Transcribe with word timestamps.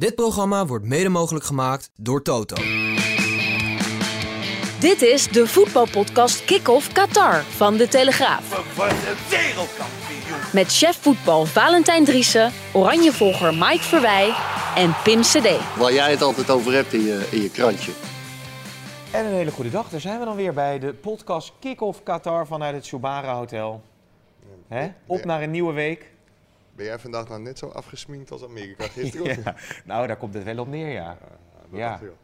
Dit 0.00 0.14
programma 0.14 0.66
wordt 0.66 0.84
mede 0.84 1.08
mogelijk 1.08 1.44
gemaakt 1.44 1.90
door 1.96 2.22
Toto. 2.22 2.54
Dit 4.78 5.02
is 5.02 5.28
de 5.28 5.46
voetbalpodcast 5.46 6.44
Kick-Off 6.44 6.92
Qatar 6.92 7.42
van 7.42 7.76
De 7.76 7.88
Telegraaf. 7.88 8.74
Met 10.52 10.66
chef 10.66 10.96
voetbal 11.02 11.44
Valentijn 11.44 12.04
Driessen, 12.04 12.52
oranjevolger 12.72 13.54
Mike 13.54 13.82
Verwij 13.82 14.34
en 14.76 14.94
Pim 15.04 15.20
CD. 15.20 15.76
Waar 15.76 15.92
jij 15.92 16.10
het 16.10 16.22
altijd 16.22 16.50
over 16.50 16.72
hebt 16.72 16.92
in 16.92 17.04
je, 17.04 17.28
in 17.30 17.42
je 17.42 17.50
krantje. 17.50 17.92
En 19.10 19.24
een 19.24 19.32
hele 19.32 19.50
goede 19.50 19.70
dag. 19.70 19.88
Daar 19.88 20.00
zijn 20.00 20.18
we 20.18 20.24
dan 20.24 20.36
weer 20.36 20.52
bij 20.52 20.78
de 20.78 20.94
podcast 20.94 21.52
Kick-Off 21.58 22.02
Qatar 22.02 22.46
vanuit 22.46 22.74
het 22.74 22.86
Shubara 22.86 23.34
Hotel. 23.34 23.82
Hè? 24.68 24.88
Op 25.06 25.24
naar 25.24 25.42
een 25.42 25.50
nieuwe 25.50 25.72
week. 25.72 26.09
Ben 26.80 26.88
jij 26.88 26.98
vandaag 26.98 27.28
nou 27.28 27.40
net 27.40 27.58
zo 27.58 27.66
afgesminkt 27.68 28.30
als 28.30 28.44
Amerika 28.44 28.84
gisteren? 28.98 29.42
Ja. 29.44 29.54
Nou, 29.84 30.06
daar 30.06 30.16
komt 30.16 30.34
het 30.34 30.44
wel 30.44 30.58
op 30.58 30.66
neer, 30.68 30.88
ja. 30.92 31.16
dat 31.70 31.78
Ja. 31.78 31.98
wel. 32.02 32.16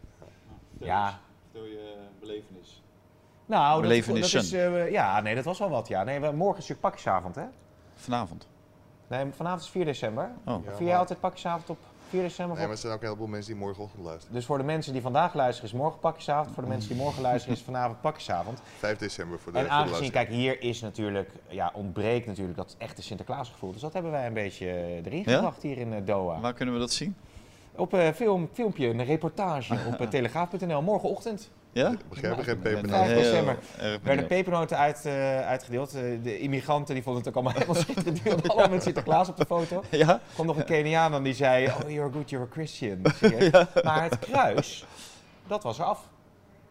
Ja. 0.79 1.19
Vertel 1.43 1.65
je 1.69 1.95
belevenis. 2.21 2.83
Nou, 3.47 3.73
dat, 3.73 3.81
Belevenissen. 3.83 4.37
dat 4.39 4.47
is... 4.47 4.53
eh, 4.53 4.91
ja, 4.91 5.21
nee, 5.21 5.35
dat 5.35 5.45
was 5.45 5.59
wel 5.59 5.69
wat, 5.71 5.89
ja. 5.89 6.03
Nee, 6.05 6.21
we- 6.21 6.27
morgen 6.33 6.63
is 6.63 6.69
natuurlijk 6.69 6.81
pakjesavond, 6.81 7.35
hè? 7.35 7.45
Vanavond. 7.95 8.49
Nee, 9.07 9.27
vanavond 9.33 9.63
is 9.63 9.69
4 9.69 9.85
december. 9.85 10.31
Oh. 10.45 10.65
Ja, 10.65 10.73
Vier 10.77 10.87
jij 10.87 10.97
altijd 10.99 11.21
pakjesavond 11.21 11.71
op 11.71 11.79
4 12.09 12.23
december? 12.23 12.57
Nee, 12.57 12.65
maar 12.67 12.75
er 12.75 12.81
zijn 12.81 12.93
ook 12.93 13.01
een 13.01 13.07
heleboel 13.07 13.27
mensen 13.27 13.53
die 13.53 13.61
morgenochtend 13.61 14.05
luisteren. 14.05 14.35
Dus 14.35 14.45
voor 14.45 14.59
de 14.59 14.65
mensen 14.65 14.93
die 14.93 15.03
vandaag 15.03 15.35
luisteren 15.35 15.71
is 15.71 15.77
morgen 15.77 16.01
pakjesavond. 16.01 16.55
Voor 16.55 16.63
de 16.63 16.69
mensen 16.69 16.89
die 16.89 17.03
morgen 17.03 17.23
luisteren 17.23 17.57
is 17.57 17.63
vanavond 17.63 18.01
pakjesavond. 18.01 18.61
5 18.79 18.99
december 18.99 19.39
voor 19.39 19.53
de 19.53 19.59
En 19.59 19.71
aangezien, 19.71 20.11
kijk, 20.11 20.29
hier 20.29 20.63
is 20.63 20.81
natuurlijk, 20.81 21.31
ja, 21.49 21.71
ontbreekt 21.75 22.27
natuurlijk 22.27 22.57
dat 22.57 22.75
echte 22.79 23.03
Sinterklaasgevoel. 23.03 23.73
Dus 23.73 23.81
dat 23.81 23.93
hebben 23.93 24.11
wij 24.11 24.27
een 24.27 24.35
beetje 24.35 24.67
eh, 24.67 25.07
erin 25.07 25.23
Ja? 25.27 25.35
gebracht 25.35 25.63
hier 25.63 25.79
in 25.79 25.93
eh, 25.93 26.01
Doha. 26.05 26.41
Waar 26.41 26.55
kunnen 26.55 26.75
we 26.75 26.81
dat 26.81 26.93
zien? 26.93 27.17
Op 27.75 27.93
een 27.93 28.15
film, 28.15 28.49
filmpje, 28.53 28.89
een 28.89 29.05
reportage 29.05 29.79
op 29.87 30.01
eh, 30.01 30.09
telegraaf.nl 30.17 30.83
morgenochtend. 30.83 31.51
Ja? 31.77 31.93
Begrijp 32.09 32.39
ik 32.39 32.45
geen 32.45 32.61
Ben 32.63 32.73
peper. 32.75 32.89
Vijf 32.89 33.07
heel 33.07 33.17
december. 33.23 33.57
erg 33.79 33.99
werden 34.03 34.27
pepernoten 34.27 34.79
uit, 34.79 35.05
eh, 35.05 35.41
uitgedeeld. 35.47 35.95
Eh, 35.95 36.03
de 36.23 36.39
immigranten 36.39 36.95
die 36.95 37.03
vonden 37.03 37.23
het 37.23 37.31
ook 37.31 37.35
allemaal 37.35 37.53
helemaal 37.63 37.83
schitterend. 37.83 38.23
Die 38.23 38.33
hadden 38.33 38.51
allemaal 38.51 38.69
met 38.71 38.83
Sinterklaas 38.83 39.29
op 39.29 39.37
de 39.37 39.45
foto. 39.47 39.83
Er 39.91 39.99
Ja? 40.07 40.21
kwam 40.35 40.47
nog 40.47 40.57
een 40.57 40.65
Keniaan 40.65 41.15
en 41.15 41.23
die 41.23 41.35
zei, 41.35 41.67
oh 41.67 41.91
you're 41.91 42.13
good, 42.13 42.31
you're 42.31 42.47
a 42.47 42.53
Christian. 42.53 42.99
Maar 43.85 44.03
het 44.03 44.19
kruis, 44.19 44.87
dat 45.47 45.63
was 45.63 45.79
eraf. 45.79 46.09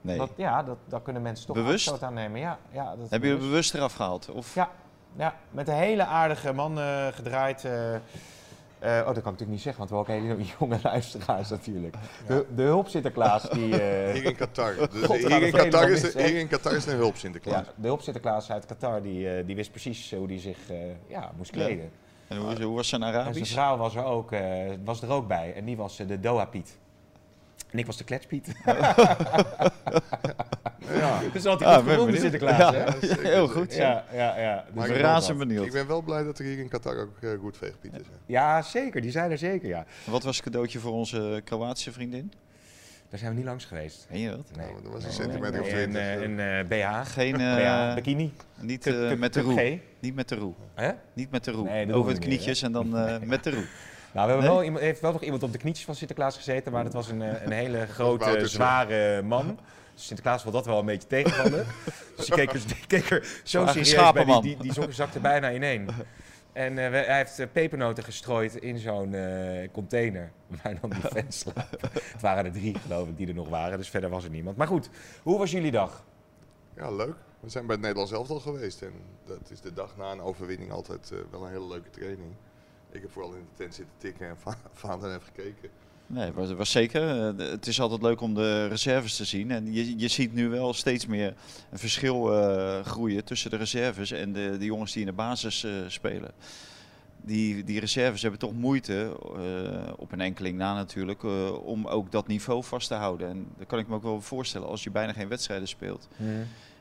Nee. 0.02 0.18
Dat, 0.18 0.30
ja, 0.36 0.64
dat, 0.64 0.78
daar 0.86 1.02
kunnen 1.02 1.22
mensen 1.22 1.46
toch 1.46 1.56
Bewust? 1.56 1.90
afstoot 1.90 2.08
aan 2.08 2.14
nemen. 2.14 2.40
Ja, 2.40 2.58
ja, 2.72 2.84
dat 2.96 3.10
Hebben 3.10 3.30
jullie 3.30 3.36
bewust. 3.36 3.50
bewust 3.50 3.74
eraf 3.74 3.94
gehaald? 3.94 4.30
Of? 4.30 4.56
Ja, 4.56 4.70
ja, 5.16 5.36
met 5.52 5.68
een 5.68 5.74
hele 5.76 6.06
aardige 6.06 6.54
man 6.54 6.80
eh, 6.80 7.08
gedraaid. 7.12 7.66
eh. 7.66 7.72
Eh, 8.80 8.92
oh, 8.92 8.96
dat 8.96 9.06
kan 9.06 9.16
ik 9.16 9.24
natuurlijk 9.24 9.50
niet 9.50 9.62
zeggen, 9.62 9.88
want 9.88 9.90
we 9.90 10.14
hebben 10.14 10.32
ook 10.32 10.38
hele 10.38 10.50
jonge 10.60 10.80
luisteraars 10.84 11.50
natuurlijk. 11.50 11.96
De, 12.28 12.46
de 12.56 12.62
hulp 12.62 12.88
Sinterklaas, 12.88 13.50
die... 13.50 13.82
eh, 13.82 14.14
Hier 14.16 14.26
in 14.26 14.36
Qatar. 14.36 14.76
Dus 14.92 15.04
God, 15.04 15.18
hier, 15.18 15.42
in 15.42 15.52
Qatar 15.52 15.90
is 15.90 16.02
de, 16.02 16.24
hier 16.24 16.40
in 16.40 16.48
Qatar 16.48 16.74
is 16.74 16.86
een 16.86 16.98
hulp 16.98 17.16
Sinterklaas. 17.16 17.66
ja, 17.66 17.74
de 17.76 17.88
hulp 17.88 18.02
Sinterklaas 18.02 18.52
uit 18.52 18.66
Qatar, 18.66 19.02
die, 19.02 19.30
eh, 19.30 19.46
die 19.46 19.56
wist 19.56 19.72
precies 19.72 20.12
hoe 20.12 20.28
hij 20.28 20.40
zich 20.40 20.70
eh, 20.70 20.78
ja, 21.08 21.32
moest 21.38 21.52
kleden. 21.52 21.92
En 22.28 22.38
hoe, 22.38 22.64
hoe 22.64 22.76
was 22.76 22.88
zijn 22.88 23.04
En 23.04 23.12
zijn 23.12 23.24
Arabisch? 23.24 23.52
vrouw 23.54 23.78
was 23.78 23.96
er 23.96 24.04
ook, 24.04 24.32
eh, 24.32 24.42
was 24.84 25.02
er 25.02 25.10
ook 25.10 25.28
bij 25.28 25.54
en 25.54 25.66
die 25.66 25.78
was 25.78 25.98
de 25.98 26.20
Doha 26.20 26.46
Piet. 26.46 26.78
En 27.76 27.82
ik 27.82 27.86
was 27.88 27.98
de 27.98 28.04
Kletspiet. 28.04 28.48
Ja. 30.94 31.22
dus 31.34 31.44
had 31.44 31.64
Ah, 31.64 31.76
goed 31.76 31.86
ben 31.86 31.94
gewonnen, 31.94 32.06
benieuwd. 32.06 32.22
Sinterklaas. 32.22 32.58
Ja. 32.58 32.74
hè? 32.74 32.84
Ja, 32.86 32.96
zeker, 33.02 33.24
Heel 33.24 33.48
goed. 33.48 33.76
Ja, 33.76 34.04
ja, 34.14 34.40
ja. 34.40 34.64
Dus 34.66 34.74
Maar 34.76 34.98
razend 34.98 35.38
benieuwd. 35.38 35.66
Ik 35.66 35.72
ben 35.72 35.88
wel 35.88 36.02
blij 36.02 36.24
dat 36.24 36.40
er 36.40 36.46
hier 36.46 36.60
in 36.60 36.68
Qatar 36.70 36.98
ook 36.98 37.18
uh, 37.22 37.40
goed 37.40 37.58
veegpieten 37.58 38.04
zijn. 38.06 38.18
ja, 38.26 38.62
zeker. 38.62 39.02
Die 39.02 39.12
zijn 39.12 39.32
er 39.32 39.38
zeker, 39.38 39.68
ja. 39.68 39.86
Wat 40.06 40.24
was 40.24 40.36
het 40.36 40.46
cadeautje 40.46 40.80
voor 40.80 40.92
onze 40.92 41.42
Kroatische 41.44 41.92
vriendin? 41.92 42.32
Daar 43.10 43.20
zijn 43.20 43.32
we 43.32 43.38
niet 43.38 43.46
langs 43.46 43.66
geweest. 43.66 44.06
Ken 44.10 44.20
je 44.20 44.30
dat? 44.30 44.52
Nee. 44.56 44.66
Nou, 44.68 44.82
dat 44.84 44.92
was 44.92 45.02
een 45.04 45.08
Nee, 45.10 45.18
centimeter 45.18 45.62
of 45.62 45.72
nee, 45.72 45.84
Een, 46.24 46.40
eh, 46.40 46.60
eh, 46.60 46.68
BH. 46.68 47.10
Geen, 47.12 47.34
BH, 47.34 47.40
eh, 47.40 47.94
bikini. 47.96 48.34
niet 48.60 48.88
eh, 48.88 49.14
met 49.14 49.34
de 49.34 49.42
roe. 49.42 49.80
Niet 50.00 50.16
met 50.16 50.30
de 50.30 50.36
roe. 50.36 50.54
Hè? 50.74 50.92
Niet 51.14 51.32
met 51.32 51.44
de 51.44 51.52
roe. 51.52 51.64
Nee, 51.70 51.94
Over 51.94 52.12
het 52.12 52.20
niet, 52.20 52.28
knietjes 52.30 52.62
en 52.62 52.72
dan 52.72 52.98
eh, 52.98 53.20
met 53.34 53.44
de 53.44 53.50
roe. 53.52 53.66
Nou, 54.16 54.28
we 54.28 54.34
hebben 54.34 54.50
Nee? 54.50 54.50
wel 54.60 54.64
iemand, 54.64 54.84
heeft 54.84 55.02
wel 55.02 55.12
nog 55.12 55.22
iemand 55.24 55.44
op 55.44 55.52
de 55.52 55.58
knietjes 55.58 55.86
van 55.86 55.96
Sinterklaas 55.96 56.36
gezeten, 56.36 56.72
maar 56.72 56.84
dat 56.84 56.94
was 56.94 57.10
een, 57.10 57.22
eh, 57.22 57.46
een 57.46 57.52
hele 57.52 57.86
grote, 57.88 58.24
Woutertje. 58.24 58.56
zware 58.56 59.22
man. 59.22 59.60
Dus 59.94 60.06
Sinterklaas 60.06 60.44
wil 60.44 60.52
dat 60.52 60.66
wel 60.66 60.80
een 60.80 60.86
beetje 60.86 61.08
tegenvallen. 61.08 61.66
dus 62.18 62.26
die 62.26 62.36
keek 62.36 62.54
er, 62.54 62.68
die 62.68 62.88
keek 62.88 63.10
er 63.10 63.28
zo 63.44 63.66
serieus 63.66 64.12
bij, 64.12 64.24
die, 64.24 64.26
man. 64.34 64.42
die, 64.42 64.58
die 64.58 64.74
zak- 64.74 64.92
zakte 64.92 65.20
bijna 65.20 65.52
ineen. 65.54 65.90
En 66.54 66.78
eh, 66.78 66.90
we- 66.90 66.98
hij 66.98 67.18
heeft 67.18 67.40
eh, 67.40 67.48
pepernoten 67.52 68.04
gestrooid 68.04 68.56
in 68.56 68.78
zo'n 68.78 69.14
eh, 69.14 69.70
container 69.72 70.32
waar 70.64 70.80
dan 70.82 70.90
die 70.90 71.02
fans 71.02 71.40
slapen. 71.50 71.80
Het 71.94 72.22
waren 72.22 72.46
er 72.46 72.52
drie, 72.52 72.76
geloof 72.80 73.08
ik, 73.08 73.18
die 73.18 73.28
er 73.28 73.34
nog 73.34 73.50
waren, 73.50 73.78
dus 73.78 73.90
verder 73.90 74.10
was 74.10 74.24
er 74.24 74.30
niemand. 74.30 74.58
Maar 74.58 74.68
goed, 74.68 74.90
hoe 75.24 75.38
was 75.38 75.52
jullie 75.52 75.72
dag? 75.72 76.04
Ja, 76.76 76.92
leuk. 76.92 77.16
We 77.40 77.50
zijn 77.50 77.66
bij 77.66 77.74
het 77.76 77.84
Nederlands 77.84 78.12
elftal 78.14 78.40
geweest. 78.40 78.82
En 78.82 78.92
dat 79.26 79.50
is 79.50 79.62
de 79.62 79.74
dag 79.74 79.98
na 79.98 80.12
een 80.12 80.22
overwinning 80.22 80.72
altijd 80.72 81.12
eh, 81.12 81.18
wel 81.32 81.44
een 81.46 81.52
hele 81.52 81.68
leuke 81.68 81.90
training. 81.90 82.32
Ik 82.96 83.02
heb 83.02 83.12
vooral 83.12 83.34
in 83.34 83.40
de 83.52 83.58
tent 83.64 83.76
zitten 83.76 83.94
tikken 83.98 84.28
en 84.30 84.38
Va- 84.38 84.58
Vaanten 84.74 85.12
heeft 85.12 85.26
gekeken. 85.36 85.70
Nee, 86.08 86.32
was, 86.32 86.52
was 86.54 86.72
zeker. 86.72 87.10
Eh, 87.40 87.50
Het 87.50 87.68
is 87.68 87.82
altijd 87.82 88.02
leuk 88.02 88.22
om 88.22 88.34
de 88.34 88.68
reserves 88.68 89.16
te 89.16 89.26
zien. 89.26 89.52
En 89.52 89.74
je, 89.74 89.98
je 90.00 90.08
ziet 90.08 90.34
nu 90.34 90.50
wel 90.50 90.74
steeds 90.74 91.06
meer 91.06 91.34
een 91.72 91.80
verschil 91.80 92.34
eh, 92.44 92.86
groeien 92.86 93.24
tussen 93.24 93.50
de 93.50 93.56
reserves 93.58 94.12
en 94.12 94.34
de, 94.34 94.58
de 94.58 94.66
jongens 94.66 94.92
die 94.92 95.02
in 95.02 95.08
de 95.08 95.14
basis 95.14 95.64
eh, 95.64 95.72
spelen. 95.88 96.32
Die, 97.22 97.64
die 97.64 97.80
reserves 97.80 98.22
hebben 98.22 98.40
toch 98.40 98.54
moeite, 98.54 99.18
eh, 99.36 99.94
op 99.98 100.12
een 100.12 100.22
enkeling 100.22 100.58
na 100.58 100.74
natuurlijk, 100.74 101.24
eh, 101.24 101.66
om 101.66 101.88
ook 101.88 102.12
dat 102.12 102.28
niveau 102.28 102.64
vast 102.64 102.88
te 102.88 102.94
houden. 102.94 103.30
En 103.30 103.48
dat 103.58 103.68
kan 103.68 103.80
ik 103.80 103.88
me 103.88 103.96
ook 103.96 104.04
wel 104.04 104.22
voorstellen 104.22 104.68
als 104.68 104.84
je 104.84 104.92
bijna 104.92 105.14
geen 105.14 105.28
wedstrijden 105.28 105.68
speelt. 105.68 106.08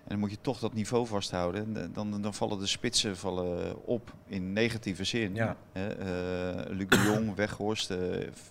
En 0.04 0.10
dan 0.10 0.18
moet 0.18 0.30
je 0.30 0.38
toch 0.40 0.58
dat 0.58 0.72
niveau 0.74 1.06
vasthouden. 1.06 1.64
En 1.64 1.82
eh, 1.82 1.88
dan, 1.92 2.22
dan 2.22 2.34
vallen 2.34 2.58
de 2.58 2.66
spitsen 2.66 3.16
vallen 3.16 3.84
op 3.86 4.12
in 4.26 4.52
negatieve 4.52 5.04
zin. 5.04 5.34
Ja. 5.34 5.56
Hè, 5.72 5.88
eh, 5.88 6.70
Luc 6.76 6.88
de 6.88 7.02
Jong, 7.06 7.34
Weghorst, 7.36 7.90
eh, 7.90 7.98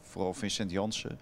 vooral 0.01 0.33
Vincent 0.33 0.71
Jansen. 0.71 1.19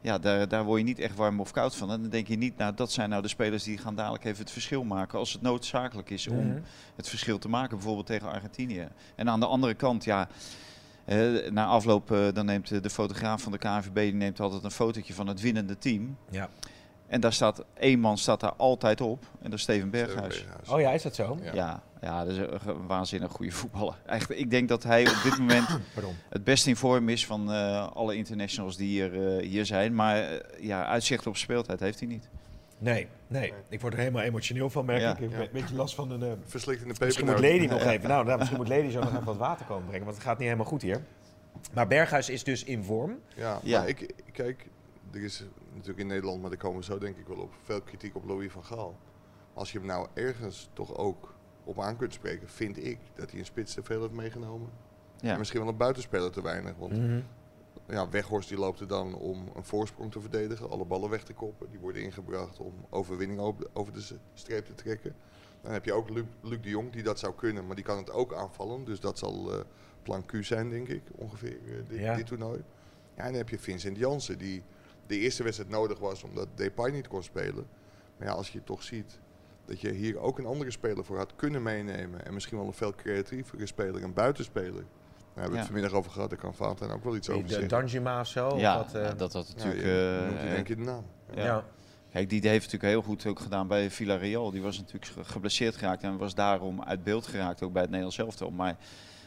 Ja, 0.00 0.18
daar, 0.18 0.48
daar 0.48 0.64
word 0.64 0.78
je 0.78 0.84
niet 0.86 0.98
echt 0.98 1.16
warm 1.16 1.40
of 1.40 1.50
koud 1.50 1.76
van. 1.76 1.90
En 1.90 2.00
dan 2.00 2.10
denk 2.10 2.28
je 2.28 2.36
niet, 2.36 2.56
nou 2.56 2.74
dat 2.74 2.92
zijn 2.92 3.10
nou 3.10 3.22
de 3.22 3.28
spelers 3.28 3.62
die 3.62 3.78
gaan 3.78 3.94
dadelijk 3.94 4.24
even 4.24 4.38
het 4.42 4.50
verschil 4.52 4.84
maken. 4.84 5.18
Als 5.18 5.32
het 5.32 5.42
noodzakelijk 5.42 6.10
is 6.10 6.26
om 6.28 6.36
Mhm. 6.46 6.58
het 6.96 7.08
verschil 7.08 7.38
te 7.38 7.48
maken, 7.48 7.76
bijvoorbeeld 7.76 8.06
tegen 8.06 8.30
Argentinië. 8.32 8.88
En 9.14 9.28
aan 9.28 9.40
de 9.40 9.46
andere 9.46 9.74
kant, 9.74 10.04
ja, 10.04 10.28
na 11.50 11.66
afloop 11.66 12.30
dan 12.34 12.46
neemt 12.46 12.82
de 12.82 12.90
fotograaf 12.90 13.42
van 13.42 13.52
de 13.52 13.58
KNVB 13.58 13.94
die 13.94 14.12
neemt 14.14 14.40
altijd 14.40 14.64
een 14.64 14.70
fotootje 14.70 15.14
van 15.14 15.26
het 15.26 15.40
winnende 15.40 15.78
team. 15.78 16.16
Ja. 16.30 16.48
En 17.10 17.20
daar 17.20 17.32
staat 17.32 17.64
één 17.78 18.00
man 18.00 18.18
staat 18.18 18.40
daar 18.40 18.52
altijd 18.56 19.00
op. 19.00 19.22
En 19.42 19.50
dat 19.50 19.52
is 19.52 19.60
Steven 19.62 19.90
Berghuis. 19.90 20.42
Berghuis. 20.44 20.68
Oh 20.68 20.80
ja, 20.80 20.90
is 20.90 21.02
dat 21.02 21.14
zo? 21.14 21.38
Ja. 21.42 21.54
Ja, 21.54 21.82
ja, 22.00 22.24
dat 22.24 22.32
is 22.32 22.38
een 22.38 22.86
waanzinnig 22.86 23.30
goede 23.30 23.52
voetballer. 23.52 23.94
Eigenlijk, 24.06 24.40
ik 24.40 24.50
denk 24.50 24.68
dat 24.68 24.82
hij 24.82 25.08
op 25.08 25.20
dit 25.24 25.38
moment 25.38 25.66
Pardon. 25.94 26.14
het 26.28 26.44
best 26.44 26.66
in 26.66 26.76
vorm 26.76 27.08
is 27.08 27.26
van 27.26 27.52
eh, 27.52 27.88
alle 27.92 28.16
internationals 28.16 28.76
die 28.76 28.88
hier, 28.88 29.36
eh, 29.38 29.46
hier 29.46 29.66
zijn. 29.66 29.94
Maar 29.94 30.16
eh, 30.22 30.64
ja, 30.64 30.86
uitzicht 30.86 31.26
op 31.26 31.36
speeltijd 31.36 31.80
heeft 31.80 31.98
hij 31.98 32.08
niet. 32.08 32.28
Nee, 32.78 33.06
nee. 33.26 33.52
Ik 33.68 33.80
word 33.80 33.92
er 33.92 33.98
helemaal 33.98 34.22
emotioneel 34.22 34.70
van, 34.70 34.84
merk 34.84 35.00
Ja. 35.00 35.10
ik. 35.10 35.18
Ik 35.18 35.30
heb 35.30 35.40
een 35.40 35.48
beetje 35.60 35.74
last 35.74 35.94
van 35.94 36.10
een... 36.10 36.38
Verslikt 36.44 36.82
in 36.82 36.88
de 36.88 37.04
Misschien 37.04 37.26
moet. 37.26 37.40
Lady 37.40 37.66
nog 37.66 37.82
even. 37.92 38.08
Nou, 38.08 38.24
nou, 38.24 38.38
misschien 38.38 38.58
moet 38.58 38.68
Lady 38.68 38.90
zo 38.90 39.00
nog 39.00 39.12
even 39.12 39.24
wat 39.24 39.36
water 39.36 39.66
komen 39.66 39.86
brengen, 39.86 40.04
want 40.04 40.16
het 40.16 40.26
gaat 40.26 40.36
niet 40.38 40.46
helemaal 40.46 40.66
goed 40.70 40.82
hier. 40.82 41.02
Maar 41.72 41.86
Berghuis 41.86 42.28
is 42.28 42.44
dus 42.44 42.64
in 42.64 42.84
vorm. 42.84 43.18
Ja, 43.34 43.58
Ja. 43.62 43.78
maar 43.78 43.88
ik, 43.88 44.00
ik- 44.00 44.14
kijk, 44.32 44.66
er 45.12 45.22
is 45.22 45.44
natuurlijk 45.72 45.98
in 45.98 46.06
Nederland, 46.06 46.40
maar 46.40 46.50
daar 46.50 46.58
komen 46.58 46.78
we 46.78 46.84
zo 46.84 46.98
denk 46.98 47.16
ik 47.16 47.26
wel 47.26 47.36
op, 47.36 47.52
veel 47.64 47.80
kritiek 47.82 48.14
op 48.16 48.24
Louis 48.24 48.52
van 48.52 48.64
Gaal. 48.64 48.96
Als 49.54 49.72
je 49.72 49.78
hem 49.78 49.86
nou 49.86 50.06
ergens 50.14 50.70
toch 50.72 50.96
ook 50.96 51.34
op 51.64 51.80
aan 51.80 51.96
kunt 51.96 52.12
spreken, 52.12 52.48
vind 52.48 52.84
ik 52.84 52.98
dat 53.14 53.30
hij 53.30 53.38
een 53.40 53.44
spits 53.46 53.74
te 53.74 53.82
veel 53.82 54.00
heeft 54.00 54.12
meegenomen. 54.12 54.70
Ja. 55.20 55.32
En 55.32 55.38
misschien 55.38 55.60
wel 55.60 55.68
een 55.68 55.76
buitenspeler 55.76 56.30
te 56.30 56.42
weinig. 56.42 56.76
Want 56.76 57.22
ja, 57.86 58.08
Weghorst 58.08 58.48
die 58.48 58.58
loopt 58.58 58.80
er 58.80 58.86
dan 58.86 59.14
om 59.14 59.48
een 59.54 59.64
voorsprong 59.64 60.12
te 60.12 60.20
verdedigen, 60.20 60.70
alle 60.70 60.84
ballen 60.84 61.10
weg 61.10 61.22
te 61.22 61.32
koppen. 61.32 61.70
Die 61.70 61.78
worden 61.78 62.02
ingebracht 62.02 62.58
om 62.58 62.72
overwinning 62.90 63.40
over, 63.40 63.66
over 63.72 63.92
de 63.92 64.16
streep 64.34 64.64
te 64.66 64.74
trekken. 64.74 65.14
Dan 65.62 65.72
heb 65.72 65.84
je 65.84 65.92
ook 65.92 66.10
Luc, 66.10 66.24
Luc 66.40 66.60
de 66.60 66.68
Jong 66.68 66.92
die 66.92 67.02
dat 67.02 67.18
zou 67.18 67.34
kunnen, 67.34 67.66
maar 67.66 67.76
die 67.76 67.84
kan 67.84 67.96
het 67.96 68.10
ook 68.10 68.34
aanvallen. 68.34 68.84
Dus 68.84 69.00
dat 69.00 69.18
zal 69.18 69.52
eh, 69.52 69.60
plan 70.02 70.26
Q 70.26 70.32
zijn, 70.44 70.70
denk 70.70 70.88
ik, 70.88 71.02
ongeveer, 71.14 71.58
eh, 71.66 71.74
dit, 71.88 71.98
Ja. 71.98 72.14
dit 72.16 72.26
toernooi. 72.26 72.58
Ja, 73.16 73.22
en 73.22 73.28
dan 73.28 73.34
heb 73.34 73.48
je 73.48 73.58
Vincent 73.58 73.96
Jansen, 73.96 74.38
die 74.38 74.62
de 75.10 75.18
eerste 75.18 75.42
wedstrijd 75.42 75.70
nodig 75.70 75.98
was 75.98 76.22
omdat 76.22 76.46
Depay 76.54 76.90
niet 76.90 77.08
kon 77.08 77.22
spelen. 77.22 77.66
Maar 78.18 78.28
ja, 78.28 78.34
als 78.34 78.50
je 78.50 78.64
toch 78.64 78.82
ziet 78.82 79.18
dat 79.64 79.80
je 79.80 79.90
hier 79.92 80.18
ook 80.18 80.38
een 80.38 80.46
andere 80.46 80.70
speler 80.70 81.04
voor 81.04 81.16
had 81.16 81.32
kunnen 81.36 81.62
meenemen. 81.62 82.24
En 82.26 82.34
misschien 82.34 82.56
wel 82.58 82.66
een 82.66 82.72
veel 82.72 82.94
creatievere 82.94 83.66
speler, 83.66 84.02
een 84.02 84.12
buitenspeler. 84.14 84.72
Daar 84.74 85.42
hebben 85.42 85.50
we 85.50 85.56
het 85.56 85.56
Ja. 85.56 85.64
vanmiddag 85.64 85.92
over 85.92 86.10
gehad, 86.10 86.30
daar 86.30 86.38
kan 86.38 86.54
Valentijn 86.54 86.90
ook 86.90 87.04
wel 87.04 87.16
iets 87.16 87.28
over 87.28 87.42
Die 87.42 87.50
zeggen. 87.50 87.68
Danjuma 87.68 88.20
of 88.20 88.26
zo? 88.26 88.48
of 88.48 88.60
ja, 88.60 88.76
wat, 88.76 88.94
eh, 88.94 89.02
ja, 89.02 89.12
dat 89.12 89.32
had 89.32 89.46
Ja, 89.48 89.54
natuurlijk... 89.56 89.82
je 89.84 90.28
eh, 90.38 90.48
in 90.48 90.54
één 90.54 90.64
keer 90.64 90.76
de 90.76 90.82
naam. 90.82 91.04
ja. 91.34 91.44
ja. 91.44 91.64
Kijk, 92.12 92.28
die 92.30 92.40
heeft 92.48 92.64
natuurlijk 92.64 92.92
heel 92.92 93.02
goed 93.02 93.26
ook 93.26 93.40
gedaan 93.40 93.66
bij 93.66 93.90
Villarreal. 93.90 94.50
Die 94.50 94.62
was 94.62 94.76
natuurlijk 94.78 95.04
ge- 95.12 95.24
geblesseerd 95.24 95.76
geraakt 95.76 96.02
en 96.02 96.16
was 96.16 96.34
daarom 96.34 96.82
uit 96.82 97.04
beeld 97.04 97.26
geraakt, 97.26 97.62
ook 97.62 97.72
bij 97.72 97.80
het 97.82 97.90
Nederlands 97.90 98.18
elftal. 98.18 98.50
Maar 98.50 98.76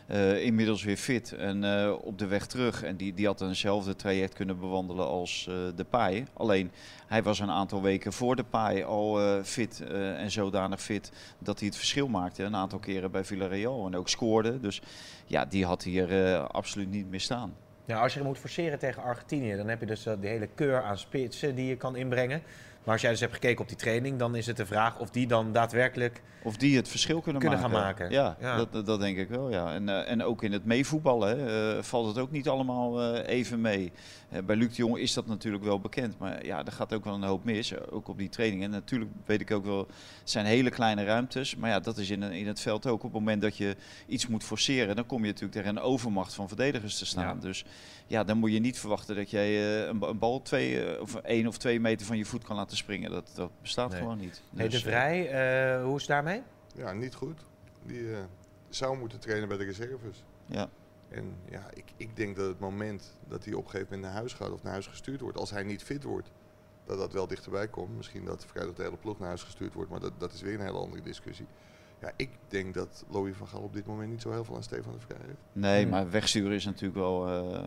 eh, 0.07 0.43
inmiddels 0.43 0.83
weer 0.83 0.97
fit 0.97 1.31
en 1.31 1.63
eh, 1.63 1.93
op 2.01 2.17
de 2.17 2.27
weg 2.27 2.45
terug. 2.45 2.83
En 2.83 2.95
die, 2.95 3.13
die 3.13 3.25
had 3.25 3.41
eenzelfde 3.41 3.95
traject 3.95 4.33
kunnen 4.33 4.59
bewandelen 4.59 5.07
als 5.07 5.47
eh 5.49 5.55
de 5.75 5.83
Pai. 5.83 6.25
Alleen, 6.33 6.71
hij 7.07 7.23
was 7.23 7.39
een 7.39 7.51
aantal 7.51 7.81
weken 7.81 8.13
voor 8.13 8.35
de 8.35 8.43
Pai 8.43 8.83
al 8.83 9.41
fit 9.43 9.81
en 9.89 10.31
zodanig 10.31 10.81
fit 10.81 11.11
dat 11.39 11.59
hij 11.59 11.67
het 11.67 11.77
verschil 11.77 12.07
maakte. 12.07 12.43
Een 12.43 12.55
aantal 12.55 12.79
keren 12.79 13.11
bij 13.11 13.23
Villarreal 13.23 13.85
en 13.85 13.95
ook 13.95 14.09
scoorde. 14.09 14.59
Dus 14.59 14.81
ja, 15.25 15.45
die 15.45 15.65
had 15.65 15.83
hier 15.83 16.37
absoluut 16.37 16.89
niet 16.89 17.09
meer 17.09 17.19
staan. 17.19 17.53
Als 17.87 18.13
je 18.13 18.19
er 18.19 18.25
moet 18.25 18.37
forceren 18.37 18.79
tegen 18.79 19.03
Argentinië, 19.03 19.55
dan 19.55 19.67
heb 19.67 19.79
je 19.79 19.85
dus 19.85 20.03
de 20.03 20.17
hele 20.21 20.47
keur 20.55 20.83
aan 20.83 20.97
spitsen 20.97 21.55
die 21.55 21.65
je 21.65 21.77
kan 21.77 21.95
inbrengen. 21.95 22.41
Maar 22.83 22.93
als 22.93 23.01
jij 23.01 23.11
dus 23.11 23.19
hebt 23.19 23.33
gekeken 23.33 23.61
op 23.61 23.67
die 23.67 23.77
training, 23.77 24.19
dan 24.19 24.35
is 24.35 24.45
het 24.45 24.57
de 24.57 24.65
vraag 24.65 24.99
of 24.99 25.09
die 25.09 25.27
dan 25.27 25.51
daadwerkelijk... 25.51 26.21
Of 26.45 26.57
die 26.57 26.75
het 26.75 26.87
verschil 26.89 27.21
kunnen, 27.21 27.41
Kunnen 27.41 27.59
maken. 27.59 27.75
gaan 27.75 27.85
maken. 27.85 28.11
Ja, 28.11 28.37
Ja. 28.39 28.57
Dat, 28.57 28.85
dat- 28.85 28.99
denk 28.99 29.17
ik 29.17 29.29
wel. 29.29 29.51
Ja. 29.51 29.73
En, 29.73 29.89
eh, 29.89 30.11
en 30.11 30.23
ook 30.23 30.43
in 30.43 30.51
het 30.51 30.65
meevoetballen 30.65 31.39
hè, 31.39 31.75
eh, 31.77 31.83
valt 31.83 32.07
het 32.07 32.17
ook 32.17 32.31
niet 32.31 32.47
allemaal 32.49 33.01
eh, 33.01 33.35
even 33.35 33.61
mee. 33.61 33.91
Bij 34.45 34.55
Luc 34.55 34.69
de 34.69 34.75
Jong 34.75 34.97
is 34.97 35.13
dat 35.13 35.25
natuurlijk 35.27 35.63
wel 35.63 35.79
bekend. 35.79 36.17
Maar 36.19 36.45
ja, 36.45 36.65
er 36.65 36.71
gaat 36.71 36.93
ook 36.93 37.03
wel 37.03 37.13
een 37.13 37.23
hoop 37.23 37.43
mis. 37.43 37.79
Ook 37.89 38.07
op 38.07 38.17
die 38.17 38.29
trainingen. 38.29 38.65
En 38.65 38.71
natuurlijk 38.71 39.11
weet 39.25 39.41
ik 39.41 39.51
ook 39.51 39.65
wel, 39.65 39.77
het 40.19 40.29
zijn 40.29 40.45
hele 40.45 40.69
kleine 40.69 41.03
ruimtes. 41.03 41.55
Maar 41.55 41.69
ja, 41.69 41.79
dat 41.79 41.97
is 41.97 42.09
in, 42.09 42.23
in 42.23 42.47
het 42.47 42.59
veld 42.59 42.85
ook. 42.87 42.93
Op 42.95 43.03
het 43.03 43.13
moment 43.13 43.41
dat 43.41 43.57
je 43.57 43.75
iets 44.07 44.27
moet 44.27 44.43
forceren, 44.43 44.95
dan 44.95 45.05
kom 45.05 45.19
je 45.21 45.25
natuurlijk 45.27 45.53
tegen 45.53 45.69
een 45.75 45.81
overmacht 45.83 46.33
van 46.33 46.47
verdedigers 46.47 46.97
te 46.97 47.05
staan. 47.05 47.35
Ja. 47.35 47.41
Dus 47.41 47.65
ja, 48.07 48.23
dan 48.23 48.37
moet 48.37 48.51
je 48.51 48.59
niet 48.59 48.79
verwachten 48.79 49.15
dat 49.15 49.29
jij 49.29 49.47
eh, 49.81 49.87
een, 49.87 49.99
ba- 49.99 50.07
een 50.07 50.17
bal 50.19 50.41
twee, 50.41 50.85
eh, 50.85 51.01
of 51.01 51.15
één 51.15 51.47
of 51.47 51.57
twee 51.57 51.79
meter 51.79 52.05
van 52.05 52.17
je 52.17 52.25
voet 52.25 52.43
kan 52.43 52.55
laten 52.55 52.77
springen. 52.77 53.11
Dat, 53.11 53.31
dat 53.35 53.51
bestaat 53.61 53.89
Nee. 53.91 53.99
gewoon 53.99 54.17
niet. 54.19 54.41
Hey, 54.55 54.63
de 54.65 54.69
Dus, 54.71 54.83
eh, 54.83 54.87
Vrij, 54.87 55.29
eh, 55.75 55.83
hoe 55.83 55.95
is 55.95 56.01
het 56.01 56.09
daarmee? 56.11 56.41
Ja, 56.75 56.93
niet 56.93 57.13
goed. 57.15 57.39
Die 57.85 58.07
zou 58.69 58.97
moeten 58.97 59.19
trainen 59.19 59.47
bij 59.47 59.57
de 59.57 59.63
reserves. 59.63 60.23
ja. 60.45 60.69
En 61.09 61.35
ja, 61.49 61.63
ik, 61.73 61.83
ik 61.97 62.15
denk 62.15 62.35
dat 62.35 62.47
het 62.47 62.59
moment 62.59 63.15
dat 63.27 63.45
hij 63.45 63.53
op 63.53 63.63
een 63.63 63.69
gegeven 63.69 63.93
moment 63.93 64.11
naar 64.11 64.19
huis 64.21 64.33
gaat 64.33 64.51
of 64.51 64.63
naar 64.63 64.71
huis 64.71 64.87
gestuurd 64.87 65.21
wordt, 65.21 65.37
als 65.37 65.49
hij 65.51 65.63
niet 65.63 65.83
fit 65.83 66.03
wordt, 66.03 66.31
dat 66.85 66.97
dat 66.97 67.13
wel 67.13 67.27
dichterbij 67.27 67.67
komt. 67.67 67.95
Misschien 67.97 68.25
dat 68.25 68.45
vrijdag 68.45 68.73
de 68.75 68.83
hele 68.83 68.97
ploeg 68.97 69.19
naar 69.19 69.27
huis 69.27 69.43
gestuurd 69.43 69.73
wordt, 69.73 69.89
maar 69.89 69.99
dat, 69.99 70.11
dat 70.17 70.33
is 70.33 70.41
weer 70.41 70.53
een 70.53 70.65
hele 70.65 70.77
andere 70.77 71.01
discussie. 71.01 71.45
Ja, 72.03 72.11
ik 72.15 72.29
denk 72.47 72.73
dat 72.73 73.05
Louis 73.09 73.35
van 73.35 73.47
Gaal 73.47 73.61
op 73.61 73.73
dit 73.73 73.85
moment 73.85 74.09
niet 74.09 74.21
zo 74.21 74.31
heel 74.31 74.43
veel 74.43 74.55
aan 74.55 74.63
Stefan 74.63 74.93
de 74.93 74.99
Vrij 74.99 75.17
heeft. 75.25 75.37
Nee, 75.53 75.81
Hmm. 75.81 75.91
maar 75.91 76.09
wegsturen 76.09 76.51
is 76.55 76.65
natuurlijk 76.65 76.95
wel 76.99 77.27
eh, 77.27 77.63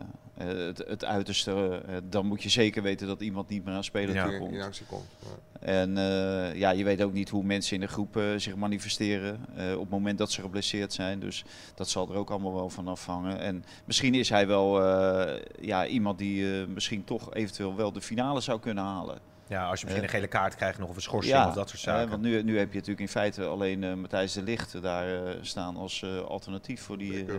eh, 0.51 0.65
het, 0.65 0.77
het 0.87 1.05
uiterste. 1.05 1.83
Eh, 1.87 1.95
dan 2.09 2.25
moet 2.25 2.43
je 2.43 2.49
zeker 2.49 2.81
weten 2.83 3.07
dat 3.07 3.21
iemand 3.21 3.49
niet 3.49 3.65
meer 3.65 3.73
aan 3.73 3.83
spelen 3.83 4.13
Ja. 4.15 4.27
toe 4.27 4.37
komt. 4.39 4.53
in 4.53 4.61
actie 4.61 4.85
komt. 4.85 5.05
Maar, 5.23 5.69
En 5.69 5.97
eh, 5.97 6.55
ja, 6.55 6.69
je 6.69 6.83
weet 6.83 7.01
ook 7.01 7.13
niet 7.13 7.29
hoe 7.29 7.43
mensen 7.43 7.75
in 7.75 7.81
de 7.81 7.87
groep 7.87 8.21
zich 8.37 8.55
manifesteren 8.55 9.45
eh, 9.55 9.73
op 9.73 9.79
het 9.79 9.89
moment 9.89 10.17
dat 10.17 10.31
ze 10.31 10.41
geblesseerd 10.41 10.93
zijn. 10.93 11.19
Dus 11.19 11.45
dat 11.75 11.89
zal 11.89 12.09
er 12.09 12.15
ook 12.15 12.29
allemaal 12.29 12.53
wel 12.53 12.69
van 12.69 12.87
afhangen. 12.87 13.39
En 13.39 13.63
misschien 13.85 14.13
is 14.15 14.29
hij 14.29 14.47
wel 14.47 14.83
eh, 14.83 15.41
ja, 15.61 15.85
iemand 15.87 16.17
die 16.17 16.61
eh, 16.61 16.67
misschien 16.67 17.03
toch 17.03 17.33
eventueel 17.33 17.75
wel 17.75 17.91
de 17.91 18.01
finale 18.01 18.41
zou 18.41 18.59
kunnen 18.59 18.83
halen. 18.83 19.19
Ja, 19.47 19.69
als 19.69 19.79
je 19.79 19.85
misschien 19.85 20.05
Eh, 20.07 20.13
een 20.13 20.15
gele 20.19 20.27
kaart 20.31 20.55
krijgt 20.55 20.79
nog 20.79 20.89
of 20.89 20.95
een 20.95 21.01
schorsing 21.01 21.35
Ja, 21.35 21.47
of 21.47 21.53
dat 21.53 21.69
soort 21.69 21.81
eh, 21.81 21.87
zaken. 21.93 22.09
want 22.09 22.21
nu, 22.21 22.43
nu 22.43 22.57
heb 22.57 22.67
je 22.69 22.73
natuurlijk 22.73 22.99
in 23.01 23.07
feite 23.07 23.45
alleen 23.45 23.83
eh, 23.83 23.93
Matthijs 23.93 24.33
de 24.33 24.41
Ligt 24.41 24.81
daar 24.81 25.25
eh, 25.27 25.37
staan 25.41 25.75
als 25.77 26.01
eh, 26.03 26.19
alternatief 26.21 26.81
voor 26.81 26.97
die, 26.97 27.25
eh, 27.25 27.35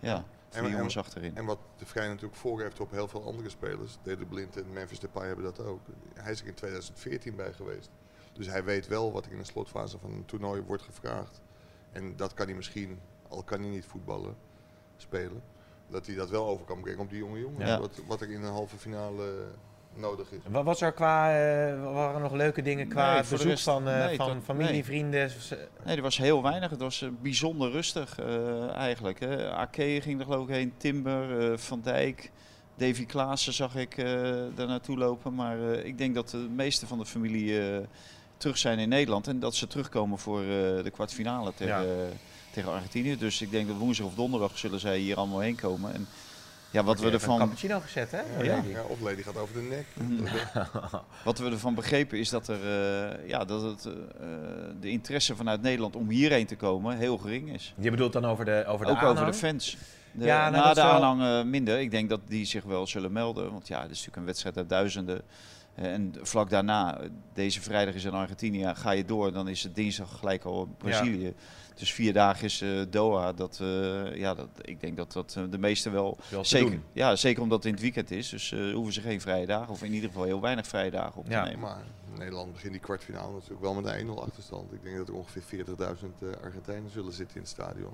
ja, 0.00 0.24
voor 0.48 0.60
die 0.62 0.70
en- 0.70 0.76
jongens 0.76 0.98
achterin. 0.98 1.36
en 1.36 1.44
wat 1.44 1.58
de 1.78 1.86
Vrij 1.86 2.06
natuurlijk 2.08 2.34
voor 2.36 2.60
heeft 2.60 2.80
op 2.80 2.90
heel 2.90 3.08
veel 3.08 3.24
andere 3.26 3.48
spelers, 3.48 3.98
Dede 4.02 4.24
Blind 4.26 4.56
en 4.56 4.72
Memphis 4.72 4.98
Depay 5.00 5.26
hebben 5.26 5.44
dat 5.44 5.60
ook. 5.60 5.80
Hij 6.14 6.32
is 6.32 6.40
er 6.40 6.46
in 6.46 6.54
2014 6.54 7.36
bij 7.36 7.52
geweest. 7.52 7.90
Dus 8.32 8.46
hij 8.46 8.64
weet 8.64 8.86
wel 8.88 9.12
wat 9.12 9.24
er 9.26 9.32
in 9.32 9.38
de 9.38 9.44
slotfase 9.44 9.98
van 9.98 10.10
een 10.12 10.24
toernooi 10.24 10.60
wordt 10.62 10.82
gevraagd. 10.82 11.40
En 11.92 12.16
dat 12.16 12.34
kan 12.34 12.46
hij 12.46 12.54
misschien, 12.54 12.98
al 13.28 13.42
kan 13.42 13.60
hij 13.60 13.68
niet 13.68 13.84
voetballen, 13.84 14.34
spelen. 14.96 15.42
Dat 15.88 16.06
hij 16.06 16.14
dat 16.14 16.30
wel 16.30 16.46
over 16.46 16.64
kan 16.66 16.80
brengen 16.80 17.00
op 17.00 17.10
die 17.10 17.18
jonge 17.18 17.40
jongens. 17.40 17.64
Ja. 17.68 17.78
Wat, 17.80 18.00
wat 18.06 18.20
er 18.20 18.30
in 18.30 18.42
een 18.42 18.52
halve 18.52 18.76
finale 18.76 19.46
nodig 19.96 20.30
is. 20.30 20.38
Wat 20.48 20.64
was 20.64 20.80
er 20.80 20.92
qua, 20.92 21.28
eh, 21.30 21.92
waren 21.92 22.14
er 22.14 22.20
nog 22.20 22.32
leuke 22.32 22.62
dingen 22.62 22.88
qua 22.88 23.12
Nee, 23.12 23.22
de 23.22 23.28
bezoek 23.28 23.58
van, 23.58 23.88
eh, 23.88 24.04
nee, 24.04 24.16
van 24.16 24.42
familie, 24.42 24.72
nee. 24.72 24.84
vrienden? 24.84 25.30
Nee, 25.84 25.96
er 25.96 26.02
was 26.02 26.16
heel 26.16 26.42
weinig. 26.42 26.70
Het 26.70 26.80
was 26.80 27.02
eh, 27.02 27.08
bijzonder 27.22 27.70
rustig 27.70 28.18
eh, 28.18 28.74
eigenlijk. 28.74 29.20
Hè. 29.20 29.66
Ging 30.00 30.18
er 30.18 30.24
geloof 30.24 30.48
ik 30.48 30.54
heen, 30.54 30.72
Timber, 30.76 31.50
eh, 31.52 31.58
Van 31.58 31.80
Dijk, 31.80 32.30
Davy 32.76 33.06
Klaassen 33.06 33.52
zag 33.52 33.76
ik 33.76 33.98
eh, 33.98 34.04
daar 34.54 34.66
naartoe 34.66 34.96
lopen. 34.98 35.34
Maar 35.34 35.72
eh, 35.72 35.84
ik 35.84 35.98
denk 35.98 36.14
dat 36.14 36.30
de 36.30 36.36
meeste 36.36 36.86
van 36.86 36.98
de 36.98 37.06
familie 37.06 37.60
eh, 37.60 37.78
terug 38.36 38.58
zijn 38.58 38.78
in 38.78 38.88
Nederland. 38.88 39.26
En 39.26 39.40
dat 39.40 39.54
ze 39.54 39.66
terugkomen 39.66 40.18
voor 40.18 40.40
eh, 40.40 40.46
de 40.82 40.90
kwartfinale 40.92 41.52
tegen, 41.54 42.10
tegen 42.52 42.72
Argentinië. 42.72 43.16
Dus 43.16 43.40
ik 43.40 43.50
denk 43.50 43.68
dat 43.68 43.76
woensdag 43.76 44.06
of 44.06 44.14
donderdag 44.14 44.58
zullen 44.58 44.80
zij 44.80 44.98
hier 44.98 45.16
allemaal 45.16 45.40
heen 45.40 45.56
komen. 45.56 45.94
En 45.94 46.06
ja, 46.76 46.84
wat 46.84 47.00
we 47.00 47.06
Een 47.06 47.12
ervan... 47.12 47.38
cappuccino 47.38 47.80
gezet, 47.80 48.10
hè? 48.10 48.20
Ja. 48.42 48.56
Lady? 48.56 48.68
Ja, 48.68 48.82
of 48.82 49.00
Lady 49.00 49.22
gaat 49.22 49.36
over 49.36 49.54
de 49.54 49.60
nek. 49.60 49.86
Wat 51.24 51.38
we 51.38 51.50
ervan 51.50 51.74
begrepen 51.74 52.18
is 52.18 52.28
dat, 52.28 52.48
er, 52.48 52.60
eh, 52.62 53.28
ja, 53.28 53.44
dat 53.44 53.62
het, 53.62 53.84
eh, 53.86 53.92
de 54.80 54.88
interesse 54.90 55.36
vanuit 55.36 55.62
Nederland 55.62 55.96
om 55.96 56.08
hierheen 56.08 56.46
te 56.46 56.56
komen 56.56 56.96
heel 56.96 57.18
gering 57.18 57.52
is. 57.52 57.74
Je 57.78 57.90
bedoelt 57.90 58.12
dan 58.12 58.24
over 58.24 58.44
de, 58.44 58.64
over 58.66 58.86
de 58.86 58.92
Ook 58.92 59.02
over 59.02 59.26
de 59.26 59.34
fans. 59.34 59.76
De, 60.12 60.24
Ja, 60.24 60.50
nou, 60.50 60.52
na 60.52 60.62
dat 60.66 60.74
de 60.74 60.82
wel- 60.82 60.90
aanhang 60.90 61.22
eh, 61.22 61.50
minder. 61.50 61.78
Ik 61.80 61.90
denk 61.90 62.08
dat 62.08 62.20
die 62.28 62.44
zich 62.44 62.64
wel 62.64 62.86
zullen 62.86 63.12
melden. 63.12 63.52
Want 63.52 63.68
ja, 63.68 63.76
het 63.76 63.84
is 63.90 63.96
natuurlijk 63.96 64.16
een 64.16 64.24
wedstrijd 64.24 64.56
uit 64.56 64.68
duizenden. 64.68 65.22
Eh, 65.74 65.92
en 65.92 66.14
vlak 66.22 66.50
daarna, 66.50 66.98
deze 67.34 67.60
vrijdag 67.62 67.94
is 67.94 68.04
in 68.04 68.12
Argentinië, 68.12 68.72
ga 68.74 68.90
je 68.90 69.04
door. 69.04 69.32
Dan 69.32 69.48
is 69.48 69.62
het 69.62 69.74
dinsdag 69.74 70.18
gelijk 70.18 70.44
al 70.44 70.62
in 70.62 70.74
Brazilië. 70.78 71.34
Dus 71.78 71.92
vier 71.92 72.12
dagen 72.12 72.44
is 72.44 72.60
eh, 72.60 72.68
Doha. 72.90 73.32
Dat, 73.32 73.58
eh, 73.62 74.16
ja, 74.16 74.34
dat, 74.34 74.48
ik 74.62 74.80
denk 74.80 74.96
dat 74.96 75.12
dat 75.12 75.34
eh, 75.38 75.42
de 75.50 75.58
meesten 75.58 75.92
wel... 75.92 76.18
Wel 76.28 76.42
te 76.42 76.48
Zeker, 76.48 76.70
doen. 76.70 76.82
ja, 76.92 77.16
zeker 77.16 77.42
omdat 77.42 77.58
het 77.58 77.66
in 77.66 77.72
het 77.72 77.82
weekend 77.82 78.10
is. 78.10 78.28
Dus 78.28 78.52
eh, 78.52 78.72
hoeven 78.74 78.92
ze 78.92 79.00
geen 79.00 79.20
vrije 79.20 79.46
dagen. 79.46 79.68
Of 79.72 79.82
in 79.82 79.92
ieder 79.92 80.08
geval 80.08 80.24
heel 80.24 80.40
weinig 80.40 80.66
vrije 80.66 80.90
dagen 80.90 81.16
op 81.16 81.24
te 81.24 81.30
Ja. 81.30 81.44
nemen. 81.44 81.60
Maar 81.60 81.82
Nederland 82.18 82.52
begint 82.52 82.72
die 82.72 82.80
kwartfinale 82.80 83.32
natuurlijk 83.32 83.60
wel 83.60 83.74
met 83.74 83.86
een 83.86 84.06
1-0 84.06 84.10
achterstand. 84.10 84.72
Ik 84.72 84.82
denk 84.82 84.96
dat 84.96 85.08
er 85.08 85.14
ongeveer 85.14 85.42
40.000 85.42 85.72
eh, 85.76 86.44
Argentijnen 86.44 86.90
zullen 86.90 87.12
zitten 87.12 87.36
in 87.36 87.42
het 87.42 87.50
stadion. 87.50 87.92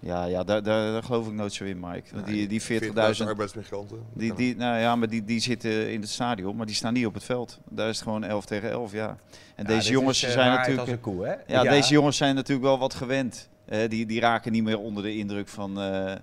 Ja, 0.00 0.24
ja 0.24 0.44
daar, 0.44 0.62
daar, 0.62 0.92
daar 0.92 1.02
geloof 1.02 1.26
ik 1.26 1.32
nooit 1.32 1.52
zo 1.52 1.64
in, 1.64 1.80
Mike. 1.80 2.22
Die, 2.22 2.48
die 2.48 2.62
40.000... 2.62 2.92
arbeidsmigranten. 3.26 3.98
Die, 4.12 4.34
die, 4.34 4.56
nou 4.56 4.78
ja, 4.78 4.96
maar 4.96 5.08
die, 5.08 5.24
die 5.24 5.40
zitten 5.40 5.92
in 5.92 6.00
het 6.00 6.10
stadion, 6.10 6.56
maar 6.56 6.66
die 6.66 6.74
staan 6.74 6.92
niet 6.92 7.06
op 7.06 7.14
het 7.14 7.24
veld. 7.24 7.58
Daar 7.68 7.88
is 7.88 7.94
het 7.94 8.04
gewoon 8.04 8.24
11 8.24 8.44
tegen 8.44 8.70
11, 8.70 8.92
ja. 8.92 9.16
En 9.54 9.64
Ja, 9.64 9.74
deze 9.74 9.90
jongens 9.90 10.22
is, 10.22 10.28
eh, 10.28 10.34
zijn 10.34 10.50
natuurlijk... 10.50 11.02
koe, 11.02 11.26
hè? 11.26 11.34
Ja, 11.46 11.62
deze 11.62 11.92
jongens 11.92 12.16
zijn 12.16 12.34
natuurlijk 12.34 12.66
wel 12.66 12.78
wat 12.78 12.94
gewend. 12.94 13.48
Die, 13.88 14.06
die 14.06 14.20
raken 14.20 14.52
niet 14.52 14.64
meer 14.64 14.78
onder 14.78 15.02
de 15.02 15.16
indruk 15.16 15.48
van, 15.48 15.80
eh, 15.80 16.14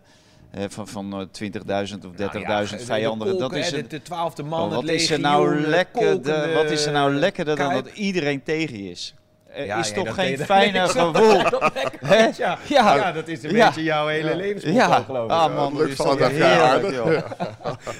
van, 0.70 0.88
van 0.88 1.14
eh, 1.14 1.20
20.000 1.20 2.06
of 2.06 2.12
30.000 2.12 2.18
Nou 2.18 3.00
ja, 3.00 3.16
Dat 3.38 3.54
is 3.56 3.66
het. 3.72 3.76
de, 3.76 3.88
de 3.88 4.02
twaalfde 4.02 4.44
man, 4.44 4.60
Oh, 4.60 4.66
het 4.66 4.76
wat, 4.76 4.90
is 4.90 5.10
er 5.10 5.20
legioen, 5.20 5.22
nou 5.22 5.62
de 5.62 5.68
lekkerder, 5.68 6.24
kolkende 6.24 6.54
wat 6.54 6.72
is 6.72 6.86
er 6.86 6.92
nou 6.92 7.14
lekkerder 7.14 7.56
dan 7.56 7.74
dat 7.74 7.88
iedereen 7.88 8.44
tegen 8.44 8.84
je 8.84 8.90
is? 8.90 9.16
Er 9.54 9.66
Ja, 9.66 9.80
is 9.80 9.88
ja, 9.90 9.94
toch 9.96 10.06
dat 10.06 10.14
geen 10.14 10.38
fijner 10.38 10.88
gevoel? 10.98 11.14
dat 11.44 11.52
dat 11.52 11.74
lekker 11.74 12.08
ja. 12.38 12.58
Ja. 12.68 12.96
Ja, 12.96 13.12
dat 13.12 13.28
is 13.28 13.44
een 13.44 13.56
Ja. 13.56 13.66
beetje 13.68 13.84
jouw 13.84 14.08
hele 14.08 14.30
Ja. 14.30 14.36
levensmotto, 14.36 14.80
Ja, 14.80 15.02
geloof 15.02 15.26
ik. 15.26 15.32
ah 15.32 15.56
man, 15.56 15.78
Lukt 15.78 15.98
dat 15.98 16.08
is 16.08 16.20
toch 16.20 16.32
vrij 16.32 16.72
heerlijk, 16.72 16.94
joh. 16.96 17.18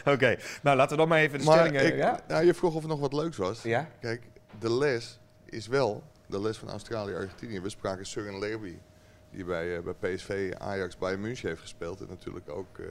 Oké, 0.14 0.36
nou 0.62 0.78
laten 0.78 0.92
we 0.92 0.98
dan 0.98 1.08
maar 1.08 1.20
even 1.20 1.40
de 1.40 1.46
Maar 1.46 1.58
stellingen... 1.58 1.86
ik, 1.86 1.96
ja? 1.96 2.20
nou, 2.28 2.46
je 2.46 2.54
vroeg 2.54 2.76
of 2.76 2.82
er 2.84 2.90
nog 2.90 3.00
wat 3.00 3.14
leuks 3.14 3.38
was. 3.38 3.62
ja? 3.64 3.88
Kijk, 4.02 4.22
de 4.60 4.74
les 4.78 5.20
is 5.46 5.68
wel 5.68 6.04
de 6.28 6.42
les 6.42 6.58
van 6.58 6.70
Australië-Argentinië. 6.70 7.62
We 7.62 7.70
spraken 7.70 8.06
Søren 8.06 8.40
Lerby, 8.40 8.78
die 9.32 9.46
bij, 9.46 9.78
eh, 9.78 9.84
bij 9.84 9.94
PSV, 10.16 10.54
Ajax, 10.58 10.98
Bayern 10.98 11.22
München 11.22 11.48
heeft 11.50 11.62
gespeeld. 11.62 12.02
En 12.02 12.08
natuurlijk 12.10 12.50
ook, 12.50 12.78
eh 12.78 12.86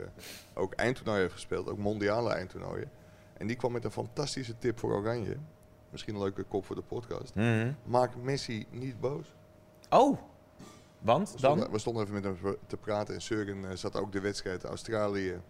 ook 0.55 0.73
eindtoernooien 0.75 1.21
heeft 1.23 1.35
gespeeld, 1.35 1.69
ook 1.69 1.79
mondiale 1.79 2.33
eindtoernooien. 2.33 2.91
En 3.37 3.47
die 3.47 3.57
kwam 3.57 3.73
met 3.73 3.85
een 3.85 3.91
fantastische 3.91 4.59
tip 4.59 4.79
voor 4.79 4.93
Oranje. 4.93 5.37
Misschien 5.91 6.15
een 6.15 6.21
leuke 6.21 6.43
kop 6.43 6.65
voor 6.65 6.77
de 6.77 6.83
podcast. 6.83 7.35
Mhm. 7.35 7.73
Maak 7.85 8.17
Messi 8.17 8.67
niet 8.71 9.01
boos. 9.01 9.35
Oh, 9.91 10.19
We 10.19 10.19
want 11.01 11.29
stonden, 11.29 11.61
dan? 11.65 11.71
we 11.73 11.79
stonden 11.79 12.03
even 12.03 12.15
met 12.15 12.25
hem 12.25 12.57
te 12.67 12.77
praten 12.77 13.15
en 13.15 13.21
Søren 13.21 13.71
eh, 13.71 13.77
zat 13.77 13.97
ook 13.97 14.13
de 14.13 14.21
wedstrijd 14.21 14.65
Australië 14.65 15.41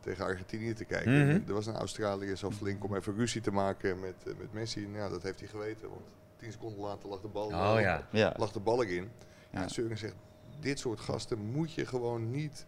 tegen 0.00 0.24
Argentinië 0.24 0.72
te 0.72 0.84
kijken. 0.84 1.26
Mhm. 1.26 1.40
Er 1.48 1.54
was 1.54 1.66
een 1.66 1.76
Australiër 1.76 2.36
zo 2.36 2.50
flink 2.50 2.84
om 2.84 2.94
even 2.94 3.14
ruzie 3.16 3.40
te 3.40 3.50
maken 3.52 4.00
met, 4.00 4.14
met 4.24 4.52
Messi. 4.52 4.88
Ja, 4.92 5.08
dat 5.08 5.22
heeft 5.22 5.38
hij 5.40 5.48
geweten, 5.48 5.88
want 5.88 6.02
tien 6.36 6.52
seconden 6.52 6.80
later 6.80 7.08
lag 7.08 7.20
de 7.20 7.28
bal, 7.28 7.46
Oh 7.46 7.80
ja. 7.80 8.06
Ja. 8.10 8.34
lag 8.36 8.52
de 8.52 8.60
bal 8.60 8.84
erin. 8.84 9.10
Ja. 9.52 9.68
Søren 9.68 9.98
zegt, 9.98 10.14
dit 10.60 10.78
soort 10.78 11.00
gasten 11.00 11.38
moet 11.38 11.72
je 11.72 11.86
gewoon 11.86 12.30
niet 12.30 12.66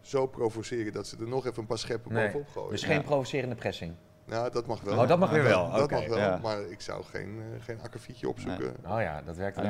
zo 0.00 0.26
provoceren 0.26 0.92
dat 0.92 1.06
ze 1.06 1.16
er 1.20 1.28
nog 1.28 1.46
even 1.46 1.58
een 1.60 1.66
paar 1.66 1.78
scheppen 1.78 2.12
Nee. 2.12 2.24
bovenop 2.24 2.48
gooien. 2.48 2.70
Dus 2.70 2.82
geen 2.82 3.02
provocerende 3.02 3.54
pressing. 3.54 3.94
Nou, 4.24 4.50
dat 4.52 4.66
mag 4.66 4.80
wel. 4.80 4.98
Oh, 4.98 5.08
dat 5.08 5.18
mag 5.18 5.30
weer 5.30 5.42
wel. 5.42 5.70
Dat 5.70 5.90
mag 5.90 6.06
wel, 6.06 6.18
Ja. 6.18 6.38
maar 6.42 6.60
ik 6.60 6.80
zou 6.80 7.04
geen, 7.04 7.38
eh, 7.40 7.64
geen 7.64 7.80
akkefietje 7.82 8.28
opzoeken. 8.28 8.74
Oh 8.86 9.00
ja, 9.00 9.22
dat 9.22 9.36
werkt 9.36 9.56
Ja, 9.56 9.68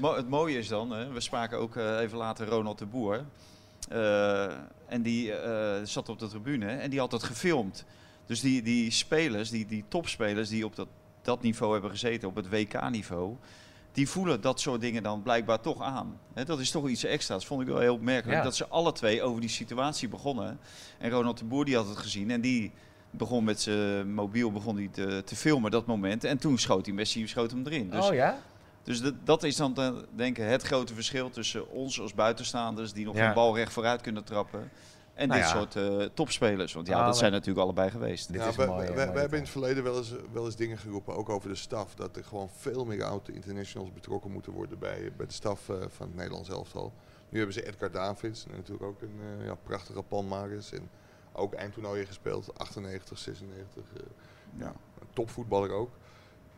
maar 0.00 0.16
het, 0.16 0.28
mooie 0.28 0.58
is 0.58 0.68
dan, 0.68 0.90
hè, 0.90 1.12
we 1.12 1.20
spraken 1.20 1.58
ook 1.58 1.76
eh, 1.76 1.98
even 2.00 2.18
later 2.18 2.46
Ronald 2.48 2.78
de 2.78 2.86
Boer. 2.86 3.24
eh, 3.88 4.52
en 4.86 5.02
die 5.02 5.32
eh, 5.32 5.80
zat 5.84 6.08
op 6.08 6.18
de 6.18 6.26
tribune 6.28 6.66
en 6.66 6.90
die 6.90 6.98
had 6.98 7.12
het 7.12 7.22
gefilmd. 7.22 7.84
Dus 8.26 8.40
die, 8.40 8.62
die 8.62 8.90
spelers, 8.90 9.50
die, 9.50 9.66
die 9.66 9.84
topspelers 9.88 10.48
die 10.48 10.64
op 10.64 10.76
dat, 10.76 10.88
dat 11.22 11.42
niveau 11.42 11.72
hebben 11.72 11.90
gezeten, 11.90 12.28
op 12.28 12.34
het 12.36 12.48
WK-niveau, 12.48 13.36
die 13.94 14.08
voelen 14.08 14.40
dat 14.40 14.60
soort 14.60 14.80
dingen 14.80 15.02
dan 15.02 15.22
blijkbaar 15.22 15.60
toch 15.60 15.82
aan. 15.82 16.18
Hè, 16.34 16.44
dat 16.44 16.60
is 16.60 16.70
toch 16.70 16.88
iets 16.88 17.04
extra's. 17.04 17.46
Vond 17.46 17.60
ik 17.60 17.66
wel 17.66 17.78
heel 17.78 17.94
opmerkelijk. 17.94 18.38
Ja. 18.38 18.44
Dat 18.44 18.56
ze 18.56 18.66
alle 18.68 18.92
twee 18.92 19.22
over 19.22 19.40
die 19.40 19.50
situatie 19.50 20.08
begonnen. 20.08 20.58
En 20.98 21.10
Ronald 21.10 21.38
de 21.38 21.44
Boer 21.44 21.64
die 21.64 21.76
had 21.76 21.88
het 21.88 21.98
gezien 21.98 22.30
en 22.30 22.40
die 22.40 22.72
begon 23.10 23.44
met 23.44 23.60
zijn 23.60 24.14
mobiel 24.14 24.52
begon 24.52 24.76
hij 24.76 24.88
te, 24.92 25.22
te 25.24 25.36
filmen 25.36 25.70
dat 25.70 25.86
moment. 25.86 26.24
En 26.24 26.38
toen 26.38 26.58
schoot 26.58 26.86
hij 26.86 26.94
Messi 26.94 27.26
schoot 27.28 27.50
hem 27.50 27.66
erin. 27.66 27.90
Dus 27.90 28.08
oh 28.08 28.14
ja? 28.14 28.38
dus 28.82 29.00
dat, 29.00 29.14
dat 29.24 29.42
is 29.42 29.56
dan 29.56 29.76
eh, 29.76 29.92
denk 30.14 30.38
ik 30.38 30.44
het 30.48 30.62
grote 30.62 30.94
verschil 30.94 31.30
tussen 31.30 31.70
ons 31.70 32.00
als 32.00 32.14
buitenstaanders 32.14 32.92
die 32.92 33.04
nog 33.04 33.16
Ja. 33.16 33.28
een 33.28 33.34
bal 33.34 33.56
recht 33.56 33.72
vooruit 33.72 34.00
kunnen 34.00 34.24
trappen. 34.24 34.70
En 35.14 35.28
Nou 35.28 35.40
dit 35.40 35.50
ja. 35.50 35.56
soort 35.56 35.76
eh, 35.76 36.06
topspelers. 36.14 36.72
Want 36.72 36.86
ja, 36.86 36.98
Ah, 37.00 37.06
dat 37.06 37.16
zijn 37.18 37.32
natuurlijk 37.32 37.58
allebei 37.60 37.90
geweest. 37.90 38.32
Dit 38.32 38.40
Ja, 38.42 38.48
is 38.48 38.56
we, 38.56 38.64
mooie, 38.66 38.80
we- 38.80 38.86
we- 38.86 38.94
mooie 38.94 39.12
we 39.12 39.18
hebben 39.18 39.38
in 39.38 39.44
het 39.44 39.52
verleden 39.52 39.82
wel 39.84 39.96
eens, 39.96 40.14
wel 40.32 40.44
eens 40.44 40.56
dingen 40.56 40.78
geroepen, 40.78 41.16
ook 41.16 41.28
over 41.28 41.48
de 41.48 41.54
staf, 41.54 41.94
dat 41.94 42.16
er 42.16 42.24
gewoon 42.24 42.48
veel 42.56 42.84
meer 42.84 43.04
oud-internationals 43.04 43.92
betrokken 43.92 44.30
moeten 44.30 44.52
worden 44.52 44.78
bij, 44.78 45.12
bij 45.16 45.26
de 45.26 45.32
staf 45.32 45.68
eh, 45.68 45.76
van 45.88 46.06
het 46.06 46.16
Nederlands 46.16 46.48
elftal. 46.48 46.92
Nu 47.28 47.36
hebben 47.38 47.54
ze 47.56 47.66
Edgar 47.66 47.90
Davids, 47.90 48.44
en 48.46 48.50
natuurlijk 48.56 48.84
ook 48.84 49.02
een 49.02 49.18
eh, 49.40 49.46
ja, 49.46 49.54
prachtige 49.54 50.02
palmaris 50.02 50.72
en 50.72 50.88
ook 51.32 51.54
eindtoernooien 51.54 52.06
gespeeld, 52.06 52.58
98, 52.58 53.18
96, 53.18 53.82
eh, 53.96 54.00
ja, 54.56 54.72
topvoetballer 55.12 55.70
ook. 55.70 55.90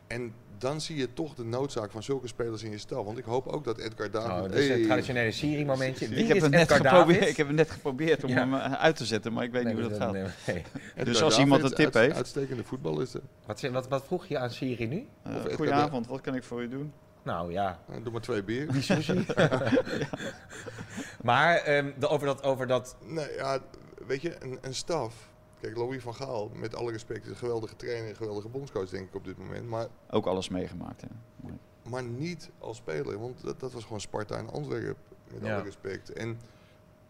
En 0.07 0.33
dan 0.57 0.81
zie 0.81 0.95
je 0.95 1.13
toch 1.13 1.33
de 1.35 1.43
noodzaak 1.43 1.91
van 1.91 2.03
zulke 2.03 2.27
spelers 2.27 2.63
in 2.63 2.71
je 2.71 2.77
stal. 2.77 3.05
Want 3.05 3.17
ik 3.17 3.23
hoop 3.23 3.47
ook 3.47 3.63
dat 3.63 3.77
Edgar 3.77 4.05
Oh, 4.07 4.11
Davids... 4.13 4.47
dat 4.53 4.57
is 4.61 4.69
het 4.69 4.83
traditionele 4.83 5.31
Siri-momentje. 5.31 6.07
Wie 6.07 6.17
Ik 6.17 6.27
heb, 6.27 6.35
is 6.37 6.41
het 6.43 6.51
net 6.51 6.71
geprobeerd, 6.71 7.27
ik 7.27 7.37
heb 7.37 7.47
het 7.47 7.55
net 7.55 7.71
geprobeerd 7.71 8.23
om 8.23 8.29
Ja. 8.29 8.35
hem 8.35 8.53
eh, 8.53 8.71
uit 8.73 8.95
te 8.95 9.05
zetten, 9.05 9.33
maar 9.33 9.43
ik 9.43 9.51
weet 9.51 9.63
Nee, 9.63 9.73
niet 9.73 9.81
hoe 9.81 9.91
dat 9.91 9.99
dat- 9.99 10.07
gaat. 10.15 10.45
nee, 10.45 10.55
nee. 10.55 10.63
Edgar 10.87 11.05
Dus 11.05 11.21
als 11.21 11.39
iemand 11.39 11.63
een 11.63 11.73
tip 11.73 11.93
heeft. 11.93 12.15
Uitstekende 12.15 12.63
voetballister. 12.63 13.21
Wat, 13.45 13.61
wat, 13.61 13.87
wat 13.87 14.03
vroeg 14.05 14.25
je 14.27 14.37
aan 14.37 14.49
Siri 14.49 14.87
nu? 14.87 15.07
Eh, 15.23 15.35
goedenavond, 15.55 16.07
wat 16.07 16.21
kan 16.21 16.35
ik 16.35 16.43
voor 16.43 16.61
u 16.63 16.67
doen? 16.69 16.93
Nou 17.23 17.51
ja, 17.51 17.79
Eh, 17.89 17.95
Doe 18.03 18.11
maar 18.11 18.21
twee 18.21 18.43
bier. 18.43 18.71
die 18.71 18.81
sushi. 18.81 19.25
Maar 21.23 21.55
ehm, 21.55 21.91
de- 21.99 22.07
over, 22.07 22.27
dat, 22.27 22.43
over 22.43 22.67
dat... 22.67 22.95
Nee, 23.05 23.33
ja, 23.35 23.59
weet 24.07 24.21
je, 24.21 24.35
een, 24.39 24.57
een 24.61 24.73
staf. 24.75 25.13
Kijk, 25.61 25.77
Louis 25.77 26.01
van 26.03 26.15
Gaal, 26.15 26.49
met 26.53 26.75
alle 26.75 26.91
respect, 26.91 27.23
is 27.23 27.29
een 27.29 27.35
geweldige 27.35 27.75
trainer, 27.75 28.09
een 28.09 28.15
geweldige 28.15 28.47
bondscoach, 28.49 28.89
denk 28.89 29.07
ik 29.07 29.15
op 29.15 29.23
dit 29.25 29.37
moment. 29.37 29.67
Maar, 29.67 29.87
Ook 30.09 30.25
alles 30.25 30.49
meegemaakt. 30.49 31.01
Hè. 31.01 31.07
Mooi. 31.35 31.57
maar 31.89 32.03
niet 32.03 32.49
als 32.59 32.77
speler, 32.77 33.19
want 33.19 33.41
dat, 33.43 33.59
dat 33.59 33.73
was 33.73 33.83
gewoon 33.83 34.01
Sparta 34.01 34.37
en 34.37 34.49
Antwerpen, 34.49 35.03
met 35.33 35.41
Ja. 35.41 35.53
alle 35.53 35.63
respect. 35.63 36.11
En 36.13 36.39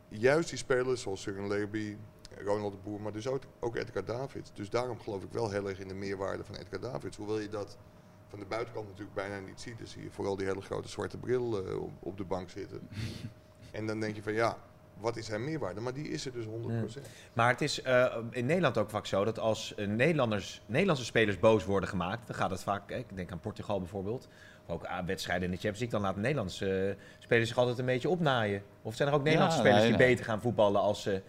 juist 0.09 0.49
die 0.49 0.57
spelers, 0.57 1.01
zoals 1.01 1.21
Surin 1.21 1.47
Leby, 1.47 1.97
Ronald 2.43 2.71
de 2.73 2.79
Boer, 2.83 3.01
maar 3.01 3.11
dus 3.11 3.27
ook, 3.27 3.41
ook 3.59 3.75
Edgar 3.75 4.05
Davids. 4.05 4.51
Dus 4.53 4.69
daarom 4.69 4.99
geloof 4.99 5.23
ik 5.23 5.31
wel 5.31 5.49
heel 5.49 5.69
erg 5.69 5.79
in 5.79 5.87
de 5.87 5.93
meerwaarde 5.93 6.43
van 6.43 6.55
Edgar 6.55 6.79
Davids. 6.79 7.17
Hoewel 7.17 7.39
je 7.39 7.49
dat 7.49 7.77
van 8.27 8.39
de 8.39 8.45
buitenkant 8.45 8.85
natuurlijk 8.87 9.13
bijna 9.15 9.39
niet 9.39 9.61
ziet. 9.61 9.77
Dan 9.77 9.87
zie 9.87 10.03
je 10.03 10.11
vooral 10.11 10.35
die 10.35 10.45
hele 10.47 10.61
grote 10.61 10.87
zwarte 10.87 11.17
bril 11.17 11.65
eh, 11.67 11.81
op, 11.81 11.91
op 11.99 12.17
de 12.17 12.23
bank 12.23 12.49
zitten. 12.49 12.87
en 13.71 13.87
dan 13.87 13.99
denk 13.99 14.15
je 14.15 14.23
van 14.23 14.33
ja, 14.33 14.57
wat 14.99 15.17
is 15.17 15.25
zijn 15.25 15.43
meerwaarde? 15.43 15.79
Maar 15.81 15.93
die 15.93 16.09
is 16.09 16.25
er 16.25 16.31
dus 16.31 16.45
100%. 16.45 16.49
Maar 17.33 17.49
het 17.49 17.61
is 17.61 17.81
eh, 17.81 18.17
in 18.31 18.45
Nederland 18.45 18.77
ook 18.77 18.89
vaak 18.89 19.05
zo 19.05 19.23
dat 19.23 19.39
als 19.39 19.75
eh, 19.75 19.87
Nederlanders, 19.87 20.61
Nederlandse 20.65 21.05
spelers 21.05 21.39
boos 21.39 21.65
worden 21.65 21.89
gemaakt, 21.89 22.27
dan 22.27 22.35
gaat 22.35 22.49
het 22.49 22.63
vaak, 22.63 22.91
eh, 22.91 22.97
ik 22.97 23.15
denk 23.15 23.31
aan 23.31 23.39
Portugal 23.39 23.79
bijvoorbeeld, 23.79 24.27
ook 24.67 24.85
aan 24.85 25.05
wedstrijden 25.05 25.45
in 25.45 25.51
de 25.51 25.57
Champions 25.61 25.79
League, 25.79 25.99
dan 25.99 26.07
laten 26.07 26.21
Nederlandse 26.21 26.89
eh, 26.89 27.03
spelers 27.19 27.47
zich 27.47 27.57
altijd 27.57 27.79
een 27.79 27.85
beetje 27.85 28.09
opnaaien. 28.09 28.63
Of 28.81 28.95
zijn 28.95 29.09
er 29.09 29.15
ook 29.15 29.23
Nederlandse 29.23 29.57
Ja, 29.57 29.63
spelers 29.63 29.81
nee, 29.81 29.91
die 29.91 29.99
nee. 29.99 30.09
beter 30.09 30.25
gaan 30.25 30.41
voetballen 30.41 30.81
als 30.81 31.01
ze 31.01 31.21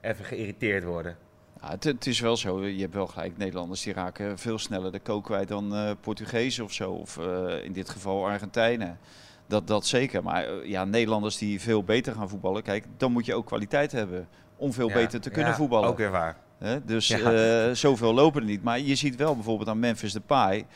even 0.00 0.24
geïrriteerd 0.24 0.84
worden? 0.84 1.16
Ja, 1.60 1.70
het, 1.70 1.84
het 1.84 2.06
is 2.06 2.20
wel 2.20 2.36
zo, 2.36 2.66
je 2.66 2.80
hebt 2.80 2.94
wel 2.94 3.06
gelijk, 3.06 3.36
Nederlanders 3.36 3.82
die 3.82 3.92
raken 3.92 4.38
veel 4.38 4.58
sneller 4.58 4.92
de 4.92 5.00
kook 5.00 5.24
kwijt 5.24 5.48
dan 5.48 5.74
eh 5.74 5.90
Portugezen 6.00 6.64
of 6.64 6.72
zo. 6.72 6.90
Of 6.92 7.18
eh, 7.18 7.64
in 7.64 7.72
dit 7.72 7.88
geval 7.88 8.26
Argentijnen. 8.26 8.98
Dat, 9.50 9.66
dat 9.66 9.86
zeker. 9.86 10.22
Maar 10.22 10.44
eh, 10.44 10.68
ja, 10.68 10.84
Nederlanders 10.84 11.36
die 11.38 11.60
veel 11.60 11.84
beter 11.84 12.14
gaan 12.14 12.28
voetballen, 12.28 12.62
kijk, 12.62 12.86
dan 12.96 13.12
moet 13.12 13.26
je 13.26 13.34
ook 13.34 13.46
kwaliteit 13.46 13.92
hebben 13.92 14.28
om 14.56 14.72
veel 14.72 14.88
Ja, 14.88 14.94
beter 14.94 15.20
te 15.20 15.30
kunnen 15.30 15.50
ja, 15.50 15.56
voetballen. 15.56 15.88
Ook 15.88 15.96
weer 15.96 16.10
waar. 16.10 16.36
Dus 16.84 17.08
Ja. 17.08 17.66
eh, 17.68 17.74
zoveel 17.74 18.14
lopen 18.14 18.40
er 18.40 18.46
niet. 18.46 18.62
Maar 18.62 18.80
je 18.80 18.94
ziet 18.94 19.16
wel 19.16 19.34
bijvoorbeeld 19.34 19.68
aan 19.68 19.78
Memphis 19.78 20.12
Depay 20.12 20.66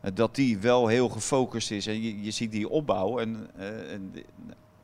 eh, 0.00 0.10
dat 0.14 0.34
die 0.34 0.58
wel 0.58 0.86
heel 0.86 1.08
gefocust 1.08 1.70
is. 1.70 1.86
En 1.86 2.02
je, 2.02 2.22
je 2.22 2.30
ziet 2.30 2.50
die 2.52 2.68
opbouw. 2.68 3.18
En, 3.18 3.50
en 3.90 4.14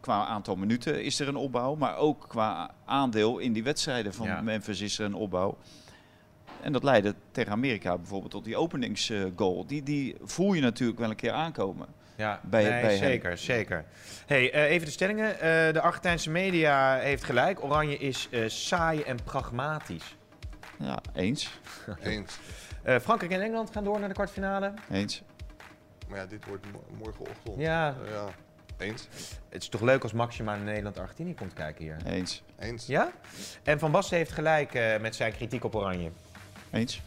qua 0.00 0.26
aantal 0.26 0.56
minuten 0.56 1.04
is 1.04 1.20
er 1.20 1.28
een 1.28 1.36
opbouw. 1.36 1.74
Maar 1.74 1.96
ook 1.96 2.24
qua 2.28 2.70
aandeel 2.84 3.38
in 3.38 3.52
die 3.52 3.62
wedstrijden 3.62 4.14
van 4.14 4.26
Ja. 4.26 4.40
Memphis 4.40 4.80
is 4.80 4.98
er 4.98 5.04
een 5.04 5.14
opbouw. 5.14 5.56
En 6.60 6.72
dat 6.72 6.82
leidde 6.82 7.14
tegen 7.30 7.52
Amerika 7.52 7.96
bijvoorbeeld 7.96 8.30
tot 8.32 8.44
die 8.44 8.56
openingsgoal. 8.56 9.66
Die, 9.66 9.82
die 9.82 10.16
voel 10.22 10.52
je 10.52 10.60
natuurlijk 10.60 10.98
wel 10.98 11.10
een 11.10 11.16
keer 11.16 11.32
aankomen. 11.32 11.86
Ja, 12.16 12.40
Bij- 12.42 12.62
nee, 12.62 12.80
bij 12.80 12.90
hem. 12.90 12.98
zeker, 12.98 13.38
zeker. 13.38 13.84
Hey, 14.26 14.52
eh, 14.52 14.62
even 14.70 14.86
de 14.86 14.92
stellingen. 14.92 15.32
Eh, 15.40 15.72
de 15.72 15.80
Argentijnse 15.80 16.30
media 16.30 16.96
heeft 16.98 17.24
gelijk. 17.24 17.64
Oranje 17.64 17.96
is 17.98 18.28
eh, 18.30 18.48
saai 18.48 19.02
en 19.02 19.16
pragmatisch. 19.24 20.16
Ja, 20.78 20.98
eens. 21.14 21.60
Eens. 22.02 22.38
Eh, 22.82 22.98
Frankrijk 22.98 23.32
en 23.32 23.40
Engeland 23.42 23.70
gaan 23.70 23.84
door 23.84 23.98
naar 23.98 24.08
de 24.08 24.14
kwartfinale. 24.14 24.72
Eens. 24.90 25.22
Maar 26.08 26.18
ja, 26.18 26.26
dit 26.26 26.44
wordt 26.46 26.66
mo- 26.72 26.84
morgenochtend. 26.98 27.56
Ja, 27.58 27.94
ja. 28.10 28.24
Eens. 28.78 29.08
het 29.48 29.62
is 29.62 29.68
toch 29.68 29.80
leuk 29.80 30.02
als 30.02 30.12
Maxima 30.12 30.54
naar 30.56 30.64
Nederland-Argentinië 30.64 31.34
komt 31.34 31.52
kijken 31.52 31.84
hier. 31.84 31.96
Eens. 32.06 32.42
Eens. 32.58 32.86
Ja? 32.86 33.10
En 33.62 33.78
Van 33.78 33.90
Basten 33.90 34.16
heeft 34.16 34.32
gelijk 34.32 34.74
eh, 34.74 35.00
met 35.00 35.14
zijn 35.14 35.32
kritiek 35.32 35.64
op 35.64 35.74
Oranje. 35.74 36.10
Eens. 36.70 37.02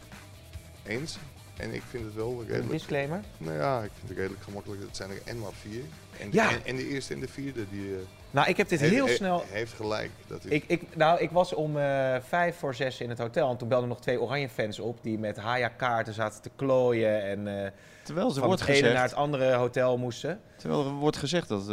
Eens. 0.86 1.18
En 1.58 1.74
ik 1.74 1.82
vind 1.90 2.04
het 2.04 2.14
wel 2.14 2.30
Een 2.40 2.46
redelijk... 2.46 2.70
disclaimer. 2.70 3.20
Nou 3.38 3.56
ja, 3.56 3.82
ik 3.82 3.90
vind 3.96 4.08
het 4.08 4.18
redelijk 4.18 4.42
gemakkelijk. 4.42 4.82
Het 4.82 4.96
zijn 4.96 5.10
er 5.10 5.20
en 5.24 5.38
maar 5.38 5.52
vier. 5.60 5.82
En, 6.18 6.28
Ja. 6.32 6.50
en, 6.50 6.64
en 6.64 6.76
de 6.76 6.88
eerste 6.88 7.14
en 7.14 7.20
de 7.20 7.28
vierde 7.28 7.64
die... 7.70 7.94
Nou, 8.30 8.48
ik 8.48 8.56
heb 8.56 8.68
dit 8.68 8.80
heel 8.80 9.06
he- 9.06 9.14
snel... 9.14 9.44
Heeft 9.50 9.72
gelijk. 9.72 10.10
Dat 10.26 10.44
is, 10.44 10.50
Ik, 10.50 10.64
ik, 10.66 10.96
nou, 10.96 11.20
ik 11.20 11.30
was 11.30 11.54
om 11.54 11.76
eh, 11.78 12.16
vijf 12.20 12.56
voor 12.56 12.74
zes 12.74 13.00
in 13.00 13.08
het 13.08 13.18
hotel. 13.18 13.50
En 13.50 13.56
toen 13.56 13.68
belden 13.68 13.88
nog 13.88 14.00
twee 14.00 14.20
Oranje-fans 14.20 14.78
op 14.80 14.98
die 15.02 15.18
met 15.18 15.36
Haya-kaarten 15.36 16.14
zaten 16.14 16.42
te 16.42 16.50
klooien. 16.56 17.22
En 17.22 17.64
eh 17.64 17.70
Terwijl 18.02 18.28
er 18.28 18.34
van 18.34 18.46
wordt 18.46 18.60
het 18.60 18.68
ene 18.70 18.78
gezegd... 18.78 18.94
naar 18.98 19.08
het 19.08 19.14
andere 19.14 19.52
hotel 19.52 19.98
moesten. 19.98 20.40
Terwijl 20.56 20.84
er 20.86 20.92
wordt 20.92 21.16
gezegd 21.16 21.48
dat 21.48 21.60
eh, 21.60 21.66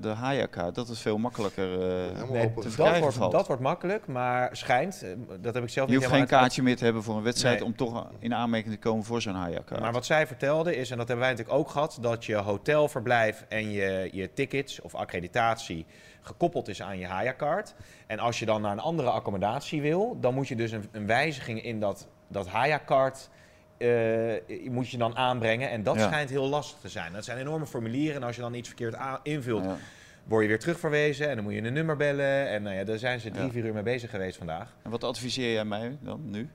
de 0.00 0.14
Haya-kaart 0.16 0.74
dat 0.74 0.88
het 0.88 0.98
veel 0.98 1.18
makkelijker 1.18 1.72
eh, 1.72 2.28
Nee, 2.30 2.44
open. 2.44 2.76
dat, 2.76 2.98
wordt, 2.98 3.16
valt. 3.16 3.32
dat 3.32 3.46
wordt 3.46 3.62
makkelijk, 3.62 4.06
maar 4.06 4.56
schijnt, 4.56 5.04
dat 5.40 5.54
heb 5.54 5.62
ik 5.62 5.68
zelf 5.68 5.88
Je 5.88 5.94
niet 5.94 6.04
hoeft 6.04 6.16
geen 6.16 6.26
kaartje 6.26 6.62
meer 6.62 6.76
te 6.76 6.84
hebben 6.84 7.02
voor 7.02 7.16
een 7.16 7.22
wedstrijd 7.22 7.58
Nee. 7.58 7.64
om 7.68 7.76
toch 7.76 8.06
in 8.18 8.34
aanmerking 8.34 8.74
te 8.74 8.80
komen 8.80 9.04
voor 9.04 9.22
zo'n 9.22 9.34
Haya-kaart. 9.34 9.80
Maar 9.80 9.92
wat 9.92 10.06
zij 10.06 10.26
vertelde 10.26 10.76
is, 10.76 10.90
en 10.90 10.96
dat 10.98 11.08
hebben 11.08 11.26
wij 11.26 11.34
natuurlijk 11.34 11.58
ook 11.58 11.70
gehad, 11.70 11.98
dat 12.00 12.24
je 12.24 12.36
hotelverblijf 12.36 13.44
en 13.48 13.70
je, 13.70 14.08
je 14.12 14.32
tickets 14.32 14.80
of 14.80 14.94
accreditatie 14.94 15.86
gekoppeld 16.20 16.68
is 16.68 16.82
aan 16.82 16.98
je 16.98 17.06
Haya-kaart. 17.06 17.74
En 18.06 18.18
als 18.18 18.38
je 18.38 18.46
dan 18.46 18.62
naar 18.62 18.72
een 18.72 18.78
andere 18.78 19.10
accommodatie 19.10 19.82
wil, 19.82 20.16
dan 20.20 20.34
moet 20.34 20.48
je 20.48 20.56
dus 20.56 20.70
een, 20.72 20.88
een 20.92 21.06
wijziging 21.06 21.62
in 21.64 21.80
dat, 21.80 22.08
dat 22.28 22.46
Haya-kaart 22.48 23.28
eh, 23.78 23.88
moet 24.70 24.90
je 24.90 24.98
dan 24.98 25.16
aanbrengen. 25.16 25.70
En 25.70 25.82
dat 25.82 25.96
Ja. 25.96 26.06
schijnt 26.06 26.30
heel 26.30 26.48
lastig 26.48 26.78
te 26.80 26.88
zijn. 26.88 27.12
Dat 27.12 27.24
zijn 27.24 27.38
enorme 27.38 27.66
formulieren 27.66 28.16
en 28.16 28.22
als 28.26 28.36
je 28.36 28.42
dan 28.42 28.54
iets 28.54 28.68
verkeerd 28.68 28.96
invult, 29.22 29.64
Ja. 29.64 29.76
word 30.24 30.42
je 30.42 30.48
weer 30.48 30.58
terugverwezen 30.58 31.28
en 31.28 31.34
dan 31.34 31.44
moet 31.44 31.52
je 31.54 31.62
een 31.62 31.72
nummer 31.72 31.96
bellen. 31.96 32.48
En 32.48 32.62
nou 32.62 32.76
ja, 32.76 32.84
daar 32.84 32.98
zijn 32.98 33.20
ze 33.20 33.30
drie, 33.30 33.50
vier 33.50 33.64
uur 33.64 33.74
mee 33.74 33.82
bezig 33.82 34.10
geweest 34.10 34.36
vandaag. 34.38 34.74
En 34.82 34.90
wat 34.90 35.04
adviseer 35.04 35.52
jij 35.52 35.64
mij 35.64 35.96
dan 36.00 36.30
nu? 36.30 36.48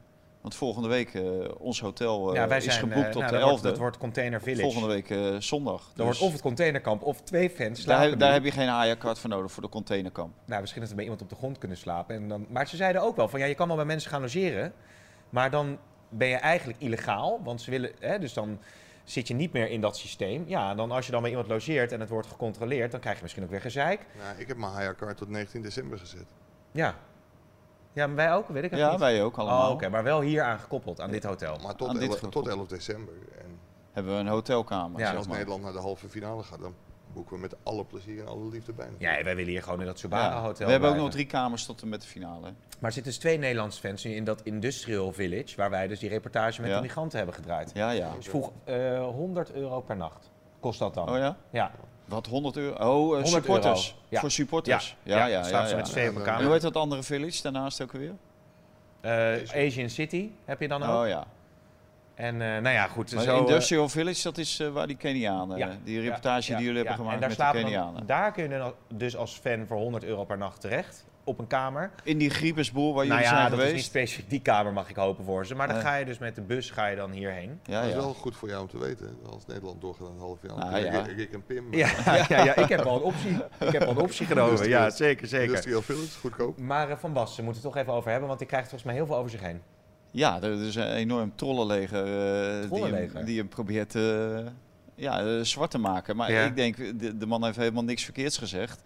Want 0.44 0.56
volgende 0.56 0.88
week, 0.88 1.14
eh, 1.14 1.24
ons 1.60 1.82
hotel 1.82 2.30
eh, 2.30 2.36
ja, 2.36 2.48
wij 2.48 2.58
is 2.58 2.64
zijn 2.64 2.80
geboekt 2.80 3.06
eh, 3.06 3.12
tot 3.12 3.22
nou, 3.22 3.34
de 3.34 3.40
dat 3.40 3.50
wordt- 3.50 3.60
11e. 3.66 3.68
Dat 3.68 3.78
wordt 3.78 3.98
Container 3.98 4.42
Village. 4.42 4.62
Volgende 4.62 4.88
week 4.88 5.10
eh, 5.10 5.36
zondag. 5.40 5.82
Dan 5.82 5.92
Dus 5.96 6.06
wordt 6.06 6.20
of 6.22 6.32
het 6.32 6.42
containerkamp 6.42 7.04
of 7.04 7.22
twee 7.22 7.50
fans 7.50 7.70
daar, 7.70 7.80
slapen 7.96 8.10
heb- 8.10 8.20
daar 8.20 8.34
heb 8.34 8.44
je 8.44 8.52
geen 8.52 8.68
Haya-kaart 8.68 9.20
voor 9.20 9.30
nodig 9.30 9.52
voor 9.52 9.64
de 9.64 9.70
containerkamp. 9.70 10.34
Nou, 10.46 10.60
misschien 10.62 10.82
dat 10.82 10.90
er 10.90 10.96
bij 10.96 11.06
iemand 11.06 11.24
op 11.24 11.30
de 11.30 11.36
grond 11.36 11.58
kunnen 11.58 11.78
slapen. 11.78 12.16
En 12.16 12.28
dan... 12.28 12.46
Maar 12.50 12.68
ze 12.68 12.76
zeiden 12.76 13.02
ook 13.02 13.16
wel 13.16 13.28
van 13.28 13.40
ja, 13.40 13.46
je 13.46 13.56
kan 13.56 13.68
wel 13.68 13.76
bij 13.76 13.86
mensen 13.86 14.10
gaan 14.12 14.22
logeren. 14.22 14.74
Maar 15.30 15.52
dan 15.52 15.78
ben 16.10 16.28
je 16.28 16.36
eigenlijk 16.36 16.80
illegaal. 16.82 17.40
Want 17.44 17.62
ze 17.62 17.72
willen, 17.72 17.92
hè, 18.00 18.20
dus 18.20 18.34
dan 18.34 18.60
zit 19.04 19.28
je 19.28 19.34
niet 19.34 19.54
meer 19.54 19.70
in 19.70 19.82
dat 19.82 19.98
systeem. 19.98 20.44
Ja, 20.48 20.76
dan 20.76 20.92
als 20.92 21.06
je 21.06 21.12
dan 21.12 21.22
bij 21.22 21.30
iemand 21.30 21.48
logeert 21.50 21.92
en 21.92 22.00
het 22.00 22.10
wordt 22.10 22.28
gecontroleerd, 22.28 22.92
dan 22.92 23.00
krijg 23.00 23.16
je 23.16 23.22
misschien 23.22 23.44
ook 23.44 23.50
weer 23.50 23.62
gezeik. 23.62 24.06
Nou, 24.18 24.40
ik 24.40 24.48
heb 24.48 24.58
mijn 24.58 24.72
Haya-kaart 24.72 25.18
tot 25.18 25.30
19 25.30 25.62
december 25.62 26.00
gezet. 26.00 26.26
Ja. 26.72 26.96
Ja, 27.94 28.08
maar 28.08 28.16
wij 28.16 28.34
ook, 28.34 28.48
weet 28.48 28.64
ik 28.64 28.70
het 28.72 28.80
Ja, 28.80 28.90
niet. 28.92 29.00
wij 29.00 29.24
ook 29.24 29.38
allemaal. 29.38 29.68
Oh, 29.68 29.74
oké, 29.74 29.90
maar 29.90 30.04
wel 30.04 30.22
hier 30.22 30.42
aan 30.44 30.60
gekoppeld, 30.60 31.02
aan 31.02 31.12
dit 31.12 31.24
hotel. 31.24 31.58
Maar 31.64 31.76
tot, 31.76 31.88
Aan 31.88 32.00
dit 32.00 32.10
elf- 32.10 32.18
groep. 32.18 32.32
tot 32.32 32.48
11 32.48 32.68
december. 32.68 33.14
En 33.38 33.60
Hebben 33.92 34.14
we 34.14 34.20
een 34.20 34.28
hotelkamer, 34.28 35.00
Ja, 35.00 35.08
zeg 35.08 35.16
als 35.18 35.28
maar. 35.28 35.36
Nederland 35.38 35.64
naar 35.64 35.72
de 35.74 35.80
halve 35.80 36.10
finale 36.10 36.44
gaat, 36.44 36.60
dan 36.62 36.74
boeken 37.14 37.36
we 37.36 37.42
met 37.42 37.56
alle 37.64 37.86
plezier 37.86 38.22
en 38.22 38.28
alle 38.28 38.50
liefde 38.50 38.74
bij. 38.74 38.88
Ja, 38.98 39.24
wij 39.24 39.36
willen 39.36 39.52
hier 39.52 39.64
gewoon 39.64 39.80
in 39.80 39.86
dat 39.86 40.00
Subara 40.00 40.34
Ja. 40.36 40.42
Hotel 40.42 40.66
We 40.66 40.72
hebben 40.72 40.90
ook 40.90 40.96
nog 40.96 41.10
drie 41.12 41.26
kamers 41.26 41.66
tot 41.66 41.82
en 41.82 41.90
met 41.90 42.02
de 42.02 42.08
finale. 42.08 42.42
Maar 42.42 42.54
er 42.80 42.92
zitten 42.92 43.04
dus 43.12 43.18
twee 43.18 43.38
Nederlandse 43.38 43.80
fans 43.80 44.04
nu 44.04 44.12
in 44.12 44.24
dat 44.24 44.42
Industrial 44.42 45.12
Village, 45.14 45.56
waar 45.56 45.70
wij 45.70 45.88
dus 45.88 46.00
die 46.00 46.10
reportage 46.10 46.62
met 46.62 46.70
Ja. 46.70 46.76
de 46.76 46.82
migranten 46.82 47.18
hebben 47.18 47.36
gedraaid. 47.36 47.72
Ja, 47.74 47.90
ja. 47.90 48.12
Dus 48.16 48.28
vroeg 48.28 48.52
eh 48.64 49.06
100 49.06 49.52
euro 49.52 49.82
per 49.82 49.96
nacht. 49.98 50.32
Kost 50.60 50.80
dat 50.80 50.94
dan? 50.94 51.10
Oh 51.10 51.18
ja? 51.18 51.38
Ja. 51.50 51.72
Wat, 52.06 52.28
100 52.28 52.58
euro? 52.58 52.74
Oh, 52.74 53.18
eh, 53.18 53.22
100 53.22 53.28
supporters. 53.28 53.88
euro. 53.88 54.00
Ja. 54.10 54.20
Voor 54.20 54.32
supporters. 54.32 54.98
Ja, 55.04 55.18
Ja, 55.18 55.26
ja, 55.26 55.48
ja. 55.48 55.68
ja, 55.68 55.76
met 55.76 55.90
op 55.90 55.96
een 55.96 56.26
En 56.26 56.44
hoe 56.44 56.52
heet 56.52 56.62
dat 56.62 56.76
andere 56.76 57.04
village 57.04 57.42
daarnaast 57.42 57.82
ook 57.82 57.92
weer? 57.92 58.14
Eh, 59.02 59.66
Asian 59.66 59.90
City 59.90 60.30
heb 60.46 60.62
je 60.62 60.68
dan 60.68 60.84
ook. 60.84 61.02
Oh 61.02 61.08
ja. 61.08 61.28
En 62.16 62.42
eh, 62.42 62.48
nou 62.48 62.70
ja, 62.70 62.88
goed. 62.88 63.14
Maar 63.16 63.24
zo, 63.24 63.34
eh, 63.36 63.40
Industrial 63.40 63.90
Village, 63.90 64.24
dat 64.24 64.38
is 64.38 64.60
eh, 64.60 64.68
waar 64.70 64.88
die 64.88 64.98
Kenianen, 64.98 65.58
ja, 65.58 65.70
die 65.84 66.02
reportage 66.02 66.52
ja, 66.52 66.58
die 66.58 66.66
jullie 66.66 66.84
ja, 66.84 66.88
hebben 66.90 67.06
gemaakt 67.06 67.24
en 67.24 67.30
daar 67.30 67.38
met 67.48 67.54
de 67.56 67.60
dan- 67.62 67.70
Kenianen. 67.72 68.06
Daar 68.06 68.32
kun 68.32 68.44
je 68.44 68.58
dan 68.58 68.74
dus 68.94 69.16
als 69.18 69.40
fan 69.44 69.66
voor 69.68 69.78
100 69.78 70.04
euro 70.04 70.24
per 70.26 70.38
nacht 70.38 70.62
terecht. 70.62 71.06
Op 71.26 71.40
een 71.40 71.48
kamer. 71.48 71.92
In 72.04 72.18
die 72.18 72.30
griepesboer 72.30 72.94
waar 72.94 73.06
nou 73.08 73.20
jullie 73.20 73.24
ja, 73.36 73.40
zijn 73.40 73.50
dat 73.50 73.60
is 73.60 73.66
niet 73.66 73.68
geweest. 73.70 73.86
specifiek 73.90 74.30
die 74.30 74.42
kamer 74.42 74.74
mag 74.74 74.90
ik 74.90 74.96
hopen 74.96 75.26
voor 75.26 75.46
ze. 75.46 75.56
Maar 75.56 75.68
dan 75.68 75.82
ga 75.82 75.96
je 75.96 76.06
dus 76.06 76.18
met 76.18 76.36
de 76.36 76.42
bus 76.42 76.70
ga 76.70 76.86
je 76.88 76.96
dan 76.96 77.12
hierheen. 77.12 77.60
Ja, 77.64 77.80
dat 77.80 77.90
is 77.90 77.96
ja. 77.96 78.00
wel 78.02 78.14
goed 78.14 78.36
voor 78.36 78.50
jou 78.50 78.62
om 78.62 78.68
te 78.68 78.78
weten. 78.78 79.18
Als 79.30 79.46
Nederland 79.46 79.82
doorgaat 79.82 80.08
een 80.08 80.20
half 80.20 80.38
jaar. 80.42 80.58
Nou, 80.58 80.76
Rick, 80.76 80.92
ja. 80.92 81.02
Rick 81.16 81.34
en 81.34 81.46
Pim. 81.46 81.74
Ja, 81.74 81.88
ja, 82.30 82.44
ja, 82.44 82.56
ik 82.56 82.70
heb 82.70 82.80
al 82.80 82.96
een 82.96 83.02
optie. 83.02 83.38
Ik 83.60 83.72
heb 83.72 83.82
al 83.84 83.90
een 83.92 83.98
optie 83.98 84.26
genomen. 84.26 84.52
Industrial- 84.52 84.82
Ja, 84.84 84.90
zeker, 84.90 85.28
zeker. 85.28 85.48
Industrial 85.48 85.82
Village, 85.82 86.20
goedkoop. 86.20 86.60
Maar 86.60 86.90
eh, 86.90 86.98
Van 86.98 87.14
Basten 87.14 87.44
moeten 87.44 87.62
we 87.62 87.68
het 87.68 87.76
toch 87.78 87.86
even 87.86 87.98
over 87.98 88.10
hebben, 88.10 88.28
want 88.28 88.40
die 88.40 88.48
krijgt 88.48 88.70
volgens 88.70 88.90
mij 88.90 89.00
heel 89.00 89.08
veel 89.10 89.18
over 89.18 89.30
zich 89.32 89.42
heen. 89.42 89.62
Ja, 90.16 90.42
er 90.42 90.62
is 90.62 90.76
een 90.76 90.92
enorm 90.92 91.32
trollenleger, 91.36 92.06
eh, 92.06 92.60
die, 92.60 92.68
Trollenleger? 92.70 93.26
die 93.26 93.38
hem 93.38 93.48
probeert 93.48 93.96
eh, 93.96 94.38
ja, 94.96 95.20
eh, 95.26 95.42
zwart 95.42 95.72
te 95.72 95.78
maken. 95.78 96.16
Maar 96.16 96.32
Ja. 96.32 96.44
ik 96.46 96.56
denk, 96.56 97.00
de, 97.00 97.18
de 97.18 97.26
man 97.26 97.44
heeft 97.46 97.58
helemaal 97.58 97.84
niks 97.84 98.04
verkeerds 98.04 98.38
gezegd. 98.38 98.82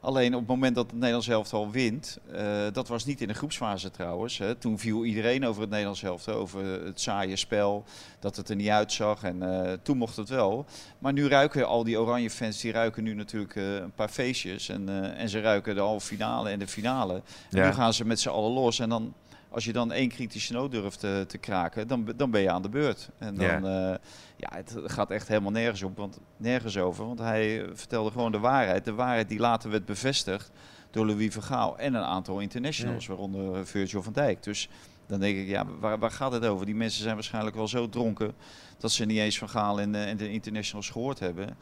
Alleen 0.00 0.34
op 0.34 0.40
het 0.40 0.48
moment 0.48 0.74
dat 0.74 0.84
het 0.86 0.94
Nederlands 0.94 1.28
elftal 1.28 1.70
wint, 1.70 2.18
eh, 2.32 2.42
dat 2.72 2.88
was 2.88 3.04
niet 3.04 3.20
in 3.20 3.28
de 3.28 3.34
groepsfase 3.34 3.90
trouwens. 3.90 4.38
Hè. 4.38 4.54
Toen 4.54 4.78
viel 4.78 5.04
iedereen 5.04 5.46
over 5.46 5.60
het 5.60 5.70
Nederlands 5.70 6.02
elftal, 6.02 6.34
over 6.34 6.64
het 6.84 7.00
saaie 7.00 7.36
spel, 7.36 7.84
dat 8.20 8.36
het 8.36 8.48
er 8.48 8.56
niet 8.56 8.68
uitzag. 8.68 9.22
En 9.22 9.42
eh, 9.66 9.72
toen 9.82 9.96
mocht 9.96 10.16
het 10.16 10.28
wel. 10.28 10.64
Maar 10.98 11.12
nu 11.12 11.28
ruiken 11.28 11.66
al 11.66 11.84
die 11.84 12.00
oranje 12.00 12.30
fans, 12.30 12.60
die 12.60 12.72
ruiken 12.72 13.02
nu 13.02 13.14
natuurlijk 13.14 13.56
eh, 13.56 13.74
een 13.74 13.92
paar 13.94 14.08
feestjes. 14.08 14.68
En, 14.68 14.88
eh, 14.88 15.20
en 15.20 15.28
ze 15.28 15.40
ruiken 15.40 15.74
de 15.74 15.80
halve 15.80 16.06
finale 16.06 16.50
en 16.50 16.58
de 16.58 16.66
finale. 16.68 17.14
En 17.50 17.58
Ja. 17.58 17.66
nu 17.66 17.72
gaan 17.72 17.92
ze 17.94 18.04
met 18.04 18.20
z'n 18.20 18.28
allen 18.28 18.52
los. 18.52 18.78
En 18.78 18.88
dan, 18.88 19.14
als 19.50 19.64
je 19.64 19.72
dan 19.72 19.92
één 19.92 20.08
kritische 20.08 20.52
noot 20.52 20.70
durft 20.70 21.00
te, 21.00 21.24
te 21.28 21.38
kraken, 21.38 21.88
dan, 21.88 22.12
dan 22.16 22.30
ben 22.30 22.40
je 22.40 22.50
aan 22.50 22.62
de 22.62 22.68
beurt. 22.68 23.08
En 23.18 23.34
dan, 23.34 23.46
Ja. 23.46 23.58
ja. 23.58 23.98
ja, 24.36 24.48
het 24.50 24.76
gaat 24.84 25.10
echt 25.10 25.28
helemaal 25.28 25.50
nergens 25.50 25.82
op, 25.82 25.96
want 25.96 26.18
nergens 26.36 26.78
over. 26.78 27.06
Want 27.06 27.18
hij 27.18 27.62
eh, 27.62 27.70
vertelde 27.72 28.10
gewoon 28.10 28.32
de 28.32 28.38
waarheid. 28.38 28.84
De 28.84 28.94
waarheid 28.94 29.28
die 29.28 29.38
later 29.38 29.70
werd 29.70 29.84
bevestigd 29.84 30.50
door 30.90 31.06
Louis 31.06 31.32
Vergaal 31.32 31.78
en 31.78 31.94
een 31.94 32.02
aantal 32.02 32.38
internationals, 32.38 33.06
waaronder 33.06 33.54
eh, 33.54 33.64
Virgil 33.64 34.02
van 34.02 34.12
Dijk. 34.12 34.42
Dus 34.42 34.68
dan 35.06 35.20
denk 35.20 35.38
ik, 35.38 35.46
ja, 35.48 35.66
waar, 35.80 35.98
waar 35.98 36.10
gaat 36.10 36.32
het 36.32 36.46
over? 36.46 36.66
Die 36.66 36.74
mensen 36.74 37.02
zijn 37.02 37.14
waarschijnlijk 37.14 37.56
wel 37.56 37.68
zo 37.68 37.88
dronken 37.88 38.34
dat 38.78 38.92
ze 38.92 39.04
niet 39.04 39.18
eens 39.18 39.38
Van 39.38 39.48
Gaal 39.48 39.80
en, 39.80 39.94
eh, 39.94 40.08
en 40.08 40.16
de 40.16 40.30
internationals 40.30 40.90
gehoord 40.90 41.18
hebben. 41.18 41.56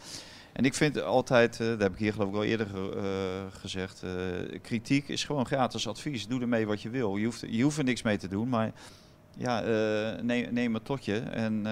En 0.56 0.64
ik 0.64 0.74
vind 0.74 1.02
altijd, 1.02 1.60
eh, 1.60 1.66
dat 1.66 1.80
heb 1.80 1.92
ik 1.92 1.98
hier 1.98 2.12
geloof 2.12 2.28
ik 2.28 2.34
al 2.34 2.44
eerder 2.44 2.96
eh, 2.96 3.04
gezegd, 3.50 4.02
eh, 4.02 4.10
kritiek 4.62 5.08
is 5.08 5.24
gewoon 5.24 5.46
gratis 5.46 5.88
advies. 5.88 6.28
Doe 6.28 6.40
ermee 6.40 6.66
wat 6.66 6.82
je 6.82 6.90
wil. 6.90 7.16
Je 7.16 7.24
hoeft, 7.24 7.44
je 7.48 7.62
hoeft 7.62 7.78
er 7.78 7.84
niks 7.84 8.02
mee 8.02 8.16
te 8.16 8.28
doen, 8.28 8.48
maar 8.48 8.72
ja, 9.36 9.60
neem, 10.22 10.52
neem 10.52 10.74
het 10.74 10.84
tot 10.84 11.04
je 11.04 11.18
en 11.18 11.66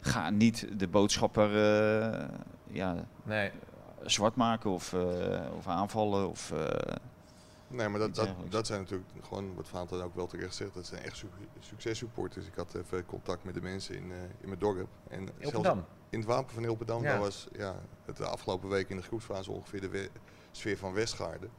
ga 0.00 0.30
niet 0.30 0.68
de 0.76 0.88
boodschapper 0.88 1.50
ja, 2.70 3.06
Nee. 3.24 3.50
zwart 4.04 4.34
maken 4.34 4.70
of, 4.70 4.94
of 5.56 5.66
aanvallen. 5.66 6.28
Of, 6.28 6.52
Nee, 7.68 7.88
maar 7.88 8.00
dat, 8.00 8.26
dat, 8.48 8.66
zijn 8.66 8.80
natuurlijk 8.80 9.10
gewoon, 9.22 9.54
wat 9.54 9.68
Vaanten 9.68 10.04
ook 10.04 10.14
wel 10.14 10.26
terecht 10.26 10.54
zegt, 10.54 10.74
dat 10.74 10.86
zijn 10.86 11.02
echt 11.02 11.16
su 11.16 11.26
successupporters. 11.60 12.46
Ik 12.46 12.54
had 12.54 12.74
even 12.74 13.06
contact 13.06 13.44
met 13.44 13.54
de 13.54 13.62
mensen 13.62 13.94
in, 13.94 14.12
eh, 14.12 14.18
in 14.40 14.48
mijn 14.48 14.58
dorp. 14.58 14.88
En 15.08 15.28
zelfs 15.40 15.68
in 16.10 16.18
het 16.18 16.28
wapen 16.28 16.54
van 16.54 16.64
Ilpendam, 16.64 17.02
Ja. 17.02 17.08
daar 17.08 17.18
was 17.18 17.48
ja, 17.52 17.80
het 18.04 18.16
de 18.16 18.26
afgelopen 18.26 18.68
week 18.68 18.88
in 18.88 18.96
de 18.96 19.02
groepsfase 19.02 19.50
ongeveer 19.50 19.80
de 19.80 20.10
sfeer 20.50 20.78
van 20.78 20.92
Westgaarden. 20.92 21.50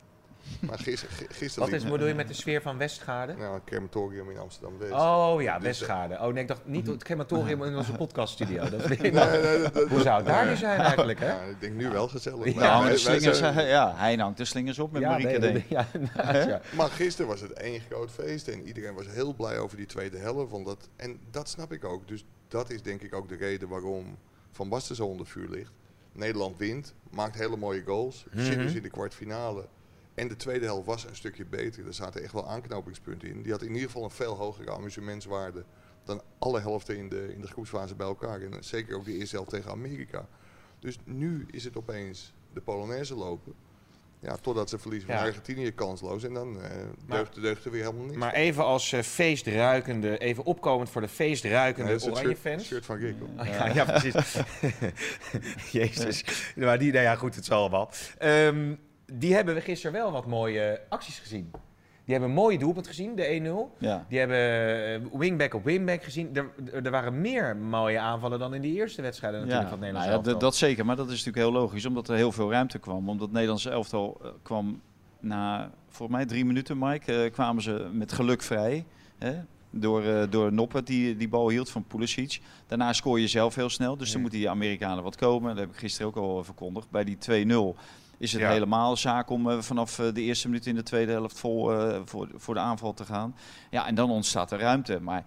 Maar 0.59 0.79
gisteren, 0.79 1.15
gisteren 1.29 1.69
Wat 1.69 1.79
is, 1.81 1.89
bedoel 1.89 2.07
je 2.07 2.13
met 2.13 2.27
de 2.27 2.33
sfeer 2.33 2.61
van 2.61 2.77
Westgaarden? 2.77 3.37
nou, 3.37 3.55
een 3.55 3.63
crematorium 3.65 4.29
in 4.29 4.37
Amsterdam-West. 4.37 4.91
Oh 4.91 5.35
ja, 5.41 5.53
Dus, 5.55 5.63
Westgaarden. 5.63 6.21
Oh 6.21 6.33
nee, 6.33 6.41
ik 6.41 6.47
dacht 6.47 6.65
niet 6.65 6.87
het 6.87 7.03
crematorium 7.03 7.63
in 7.63 7.75
onze 7.75 7.91
podcaststudio. 8.03 8.69
Dat 8.69 8.87
Nee, 8.87 8.97
nee, 9.11 9.11
Hoe 9.89 10.01
zou 10.01 10.17
het 10.17 10.25
daar 10.25 10.47
nu 10.47 10.55
zijn 10.55 10.79
eigenlijk, 10.79 11.19
hè? 11.19 11.27
Ja, 11.27 11.41
ik 11.41 11.59
denk 11.59 11.73
nu 11.75 11.89
wel 11.89 12.07
gezellig. 12.07 12.53
Ja, 12.53 12.59
Maar 12.79 12.83
wij- 12.87 12.97
slingers, 12.97 13.37
zijn- 13.37 13.65
ja, 13.67 13.93
hij 13.95 14.15
hangt 14.15 14.37
de 14.37 14.45
slingers 14.45 14.79
op 14.79 14.91
met 14.91 15.01
Marieke, 15.01 15.29
nee, 15.29 15.39
denk 15.39 15.55
ik. 15.65 15.69
ja, 15.69 15.87
ja. 16.47 16.61
Maar 16.75 16.89
gisteren 16.89 17.27
was 17.31 17.41
het 17.41 17.53
één 17.53 17.79
groot 17.89 18.11
feest 18.11 18.47
en 18.47 18.67
iedereen 18.67 18.93
was 18.93 19.05
heel 19.07 19.33
blij 19.33 19.59
over 19.59 19.77
die 19.77 19.85
tweede 19.85 20.17
helft. 20.17 20.51
Want 20.51 20.65
dat, 20.65 20.89
en 20.95 21.19
dat 21.31 21.49
snap 21.49 21.73
ik 21.73 21.83
ook. 21.85 22.07
Dus 22.07 22.25
dat 22.47 22.69
is 22.69 22.81
denk 22.81 23.01
ik 23.01 23.15
ook 23.15 23.29
de 23.29 23.35
reden 23.35 23.67
waarom 23.69 24.17
Van 24.51 24.69
Basten 24.69 24.95
zo 24.95 25.05
onder 25.05 25.25
vuur 25.25 25.49
ligt. 25.49 25.71
Nederland 26.11 26.57
wint, 26.57 26.93
maakt 27.09 27.35
hele 27.37 27.57
mooie 27.57 27.83
goals, 27.85 28.25
zit 28.35 28.55
Mhm. 28.55 28.65
dus 28.65 28.73
in 28.73 28.81
de 28.83 28.89
kwartfinale. 28.89 29.65
En 30.15 30.27
de 30.27 30.35
tweede 30.35 30.65
helft 30.65 30.85
was 30.85 31.05
een 31.05 31.15
stukje 31.15 31.45
beter. 31.45 31.87
Er 31.87 31.93
zaten 31.93 32.23
echt 32.23 32.33
wel 32.33 32.47
aanknopingspunten 32.47 33.29
in. 33.29 33.41
Die 33.41 33.51
had 33.51 33.61
in 33.61 33.73
ieder 33.73 33.85
geval 33.85 34.03
een 34.03 34.11
veel 34.11 34.35
hogere 34.35 34.71
amusementswaarde 34.71 35.63
dan 36.03 36.21
alle 36.39 36.59
helften 36.59 36.97
in 36.97 37.09
de, 37.09 37.33
in 37.33 37.41
de 37.41 37.47
groepsfase 37.47 37.95
bij 37.95 38.07
elkaar. 38.07 38.41
En 38.41 38.63
zeker 38.63 38.95
ook 38.95 39.05
de 39.05 39.13
eerste 39.17 39.35
helft 39.35 39.49
tegen 39.51 39.71
Amerika. 39.71 40.27
Dus 40.79 40.97
nu 41.03 41.45
is 41.51 41.63
het 41.63 41.77
opeens 41.77 42.33
de 42.53 42.61
Polonaise 42.61 43.15
lopen. 43.15 43.53
Ja, 44.19 44.35
totdat 44.35 44.69
ze 44.69 44.79
verliezen 44.79 45.09
van 45.09 45.17
Ja. 45.17 45.23
Argentinië 45.25 45.71
kansloos. 45.71 46.23
En 46.23 46.33
dan 46.33 46.61
eh 46.61 47.19
deugt 47.41 47.65
er 47.65 47.71
weer 47.71 47.83
helemaal 47.83 48.05
niks. 48.05 48.17
Maar 48.17 48.33
even 48.33 48.63
als 48.63 48.91
eh, 48.91 49.01
feestruikende, 49.01 50.17
even 50.17 50.43
opkomend 50.43 50.89
voor 50.89 51.01
de 51.01 51.07
feestruikende 51.07 51.91
Nee, 51.91 52.01
oranje 52.03 52.27
shirt, 52.27 52.39
fans. 52.39 52.65
shirt 52.65 52.85
van. 52.85 52.95
Oh, 53.37 53.45
ja, 53.57 53.67
ja, 53.67 53.85
precies. 53.85 54.37
Jezus. 55.79 56.23
Maar 56.55 56.79
die, 56.79 56.91
nou 56.91 57.03
ja, 57.03 57.15
goed, 57.15 57.35
het 57.35 57.45
zal 57.45 57.59
allemaal. 57.59 57.91
Ehm, 58.17 58.75
die 59.13 59.33
hebben 59.33 59.55
we 59.55 59.61
gisteren 59.61 59.99
wel 60.01 60.11
wat 60.11 60.25
mooie 60.25 60.81
acties 60.89 61.19
gezien. 61.19 61.51
Die 62.05 62.13
hebben 62.13 62.29
een 62.29 62.41
mooie 62.41 62.57
doelpunt 62.57 62.87
gezien, 62.87 63.15
de 63.15 63.69
1-0. 63.71 63.77
Ja. 63.79 64.05
Die 64.09 64.19
hebben 64.19 64.37
eh, 65.03 65.19
wingback 65.19 65.53
op 65.53 65.63
wingback 65.63 66.03
gezien. 66.03 66.35
Er, 66.35 66.49
er 66.83 66.91
waren 66.91 67.21
meer 67.21 67.57
mooie 67.57 67.99
aanvallen 67.99 68.39
dan 68.39 68.53
in 68.53 68.61
de 68.61 68.67
eerste 68.67 69.01
wedstrijden 69.01 69.39
natuurlijk 69.39 69.69
van 69.69 69.79
het 69.81 69.91
nou 69.91 70.03
Nederlands 70.03 70.29
ja, 70.29 70.39
dat 70.39 70.55
zeker, 70.55 70.85
maar 70.85 70.95
dat 70.95 71.05
is 71.05 71.25
natuurlijk 71.25 71.37
heel 71.37 71.61
logisch, 71.61 71.85
omdat 71.85 72.09
er 72.09 72.15
heel 72.15 72.31
veel 72.31 72.51
ruimte 72.51 72.79
kwam. 72.79 73.09
Omdat 73.09 73.21
het 73.21 73.31
Nederlandse 73.31 73.69
elftal 73.69 74.19
eh, 74.23 74.29
kwam 74.41 74.81
na, 75.19 75.71
volgens 75.89 76.17
mij 76.17 76.25
drie 76.25 76.45
minuten, 76.45 76.77
Mike, 76.77 77.23
eh, 77.23 77.31
kwamen 77.31 77.63
ze 77.63 77.89
met 77.91 78.11
geluk 78.11 78.41
vrij. 78.41 78.85
Hè? 79.17 79.33
Door, 79.69 80.29
door 80.29 80.53
Noppert 80.53 80.87
die 80.87 81.15
die 81.15 81.29
bal 81.29 81.49
hield 81.49 81.69
van 81.69 81.83
Pulisic. 81.83 82.41
Daarna 82.67 82.93
scoor 82.93 83.19
je 83.19 83.27
zelf 83.27 83.55
heel 83.55 83.69
snel, 83.69 83.97
dus 83.97 84.11
dan 84.11 84.21
moeten 84.21 84.39
die 84.39 84.49
Amerikanen 84.49 85.03
wat 85.03 85.15
komen. 85.15 85.49
Dat 85.49 85.59
heb 85.59 85.73
ik 85.73 85.79
gisteren 85.79 86.07
ook 86.07 86.15
al 86.15 86.43
verkondigd. 86.43 86.89
Bij 86.89 87.03
die 87.03 87.17
2-0 87.17 87.75
is 88.17 88.31
het 88.31 88.41
Ja. 88.41 88.49
helemaal 88.49 88.97
zaak 88.97 89.29
om 89.29 89.49
eh, 89.49 89.59
vanaf 89.59 89.99
eh, 89.99 90.13
de 90.13 90.21
eerste 90.21 90.47
minuut 90.47 90.65
in 90.65 90.75
de 90.75 90.83
tweede 90.83 91.11
helft 91.11 91.39
vol 91.39 91.73
eh, 91.73 92.01
voor, 92.05 92.29
voor 92.35 92.53
de 92.53 92.59
aanval 92.59 92.93
te 92.93 93.05
gaan. 93.05 93.35
Ja, 93.69 93.87
en 93.87 93.95
dan 93.95 94.09
ontstaat 94.09 94.51
er 94.51 94.59
ruimte. 94.59 94.99
Maar 95.01 95.23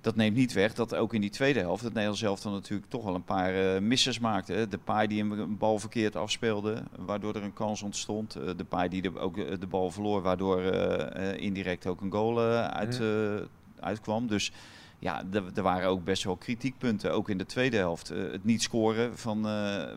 dat 0.00 0.16
neemt 0.16 0.36
niet 0.36 0.52
weg 0.52 0.74
dat 0.74 0.94
ook 0.94 1.14
in 1.14 1.20
die 1.20 1.30
tweede 1.30 1.58
helft 1.60 1.82
het 1.82 1.92
Nederlands 1.92 2.22
elftal 2.22 2.52
natuurlijk 2.52 2.90
toch 2.90 3.04
wel 3.04 3.14
een 3.14 3.24
paar 3.24 3.74
eh 3.74 3.80
misses 3.80 4.18
maakte. 4.18 4.52
hè. 4.52 4.68
De 4.68 4.78
paai 4.78 5.08
die 5.08 5.22
een, 5.22 5.58
bal 5.58 5.78
verkeerd 5.78 6.16
afspeelde, 6.16 6.82
waardoor 6.98 7.34
er 7.34 7.42
een 7.42 7.52
kans 7.52 7.82
ontstond. 7.82 8.32
De 8.32 8.64
paai 8.68 8.88
die 8.88 9.02
de, 9.02 9.18
ook 9.18 9.60
de 9.60 9.66
bal 9.66 9.90
verloor, 9.90 10.22
waardoor 10.22 10.62
indirect 11.36 11.86
ook 11.86 12.00
een 12.00 12.12
goal 12.12 12.40
uit, 12.40 13.00
eh, 13.00 13.46
uitkwam. 13.80 14.26
Dus 14.26 14.52
ja, 14.98 15.22
er 15.54 15.62
waren 15.62 15.88
ook 15.88 16.04
best 16.04 16.24
wel 16.24 16.36
kritiekpunten, 16.36 17.12
ook 17.12 17.28
in 17.28 17.38
de 17.38 17.46
tweede 17.46 17.76
helft. 17.76 18.08
Het 18.08 18.44
niet 18.44 18.62
scoren 18.62 19.18
van 19.18 19.42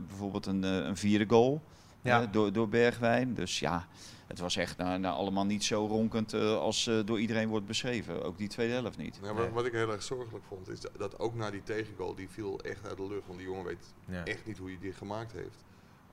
bijvoorbeeld 0.07 0.45
een, 0.45 0.63
een 0.63 0.97
vierde 0.97 1.25
goal 1.27 1.61
Ja. 2.01 2.25
door, 2.25 2.53
door 2.53 2.69
Bergwijn. 2.69 3.33
Dus 3.33 3.59
ja, 3.59 3.87
het 4.27 4.39
was 4.39 4.55
echt 4.55 4.77
nou, 4.77 4.99
nou, 4.99 5.15
allemaal 5.15 5.45
niet 5.45 5.63
zo 5.63 5.85
ronkend 5.87 6.33
eh, 6.33 6.57
als 6.57 6.87
eh, 6.87 6.99
door 7.05 7.19
iedereen 7.19 7.49
wordt 7.49 7.65
beschreven. 7.65 8.23
Ook 8.23 8.37
die 8.37 8.47
tweede 8.47 8.73
helft 8.73 8.97
niet. 8.97 9.19
Ja, 9.23 9.33
maar 9.33 9.53
Wat 9.53 9.65
ik 9.65 9.71
heel 9.71 9.91
erg 9.91 10.03
zorgelijk 10.03 10.45
vond, 10.45 10.67
is 10.69 10.79
dat, 10.97 11.19
ook 11.19 11.35
na 11.35 11.51
die 11.51 11.63
tegengoal, 11.63 12.15
die 12.15 12.29
viel 12.29 12.59
echt 12.59 12.87
uit 12.87 12.97
de 12.97 13.07
lucht. 13.07 13.27
Want 13.27 13.39
die 13.39 13.47
jongen 13.47 13.65
weet 13.65 13.93
Ja. 14.05 14.25
echt 14.25 14.45
niet 14.45 14.57
hoe 14.57 14.67
hij 14.69 14.77
die 14.81 14.93
gemaakt 14.93 15.31
heeft. 15.31 15.63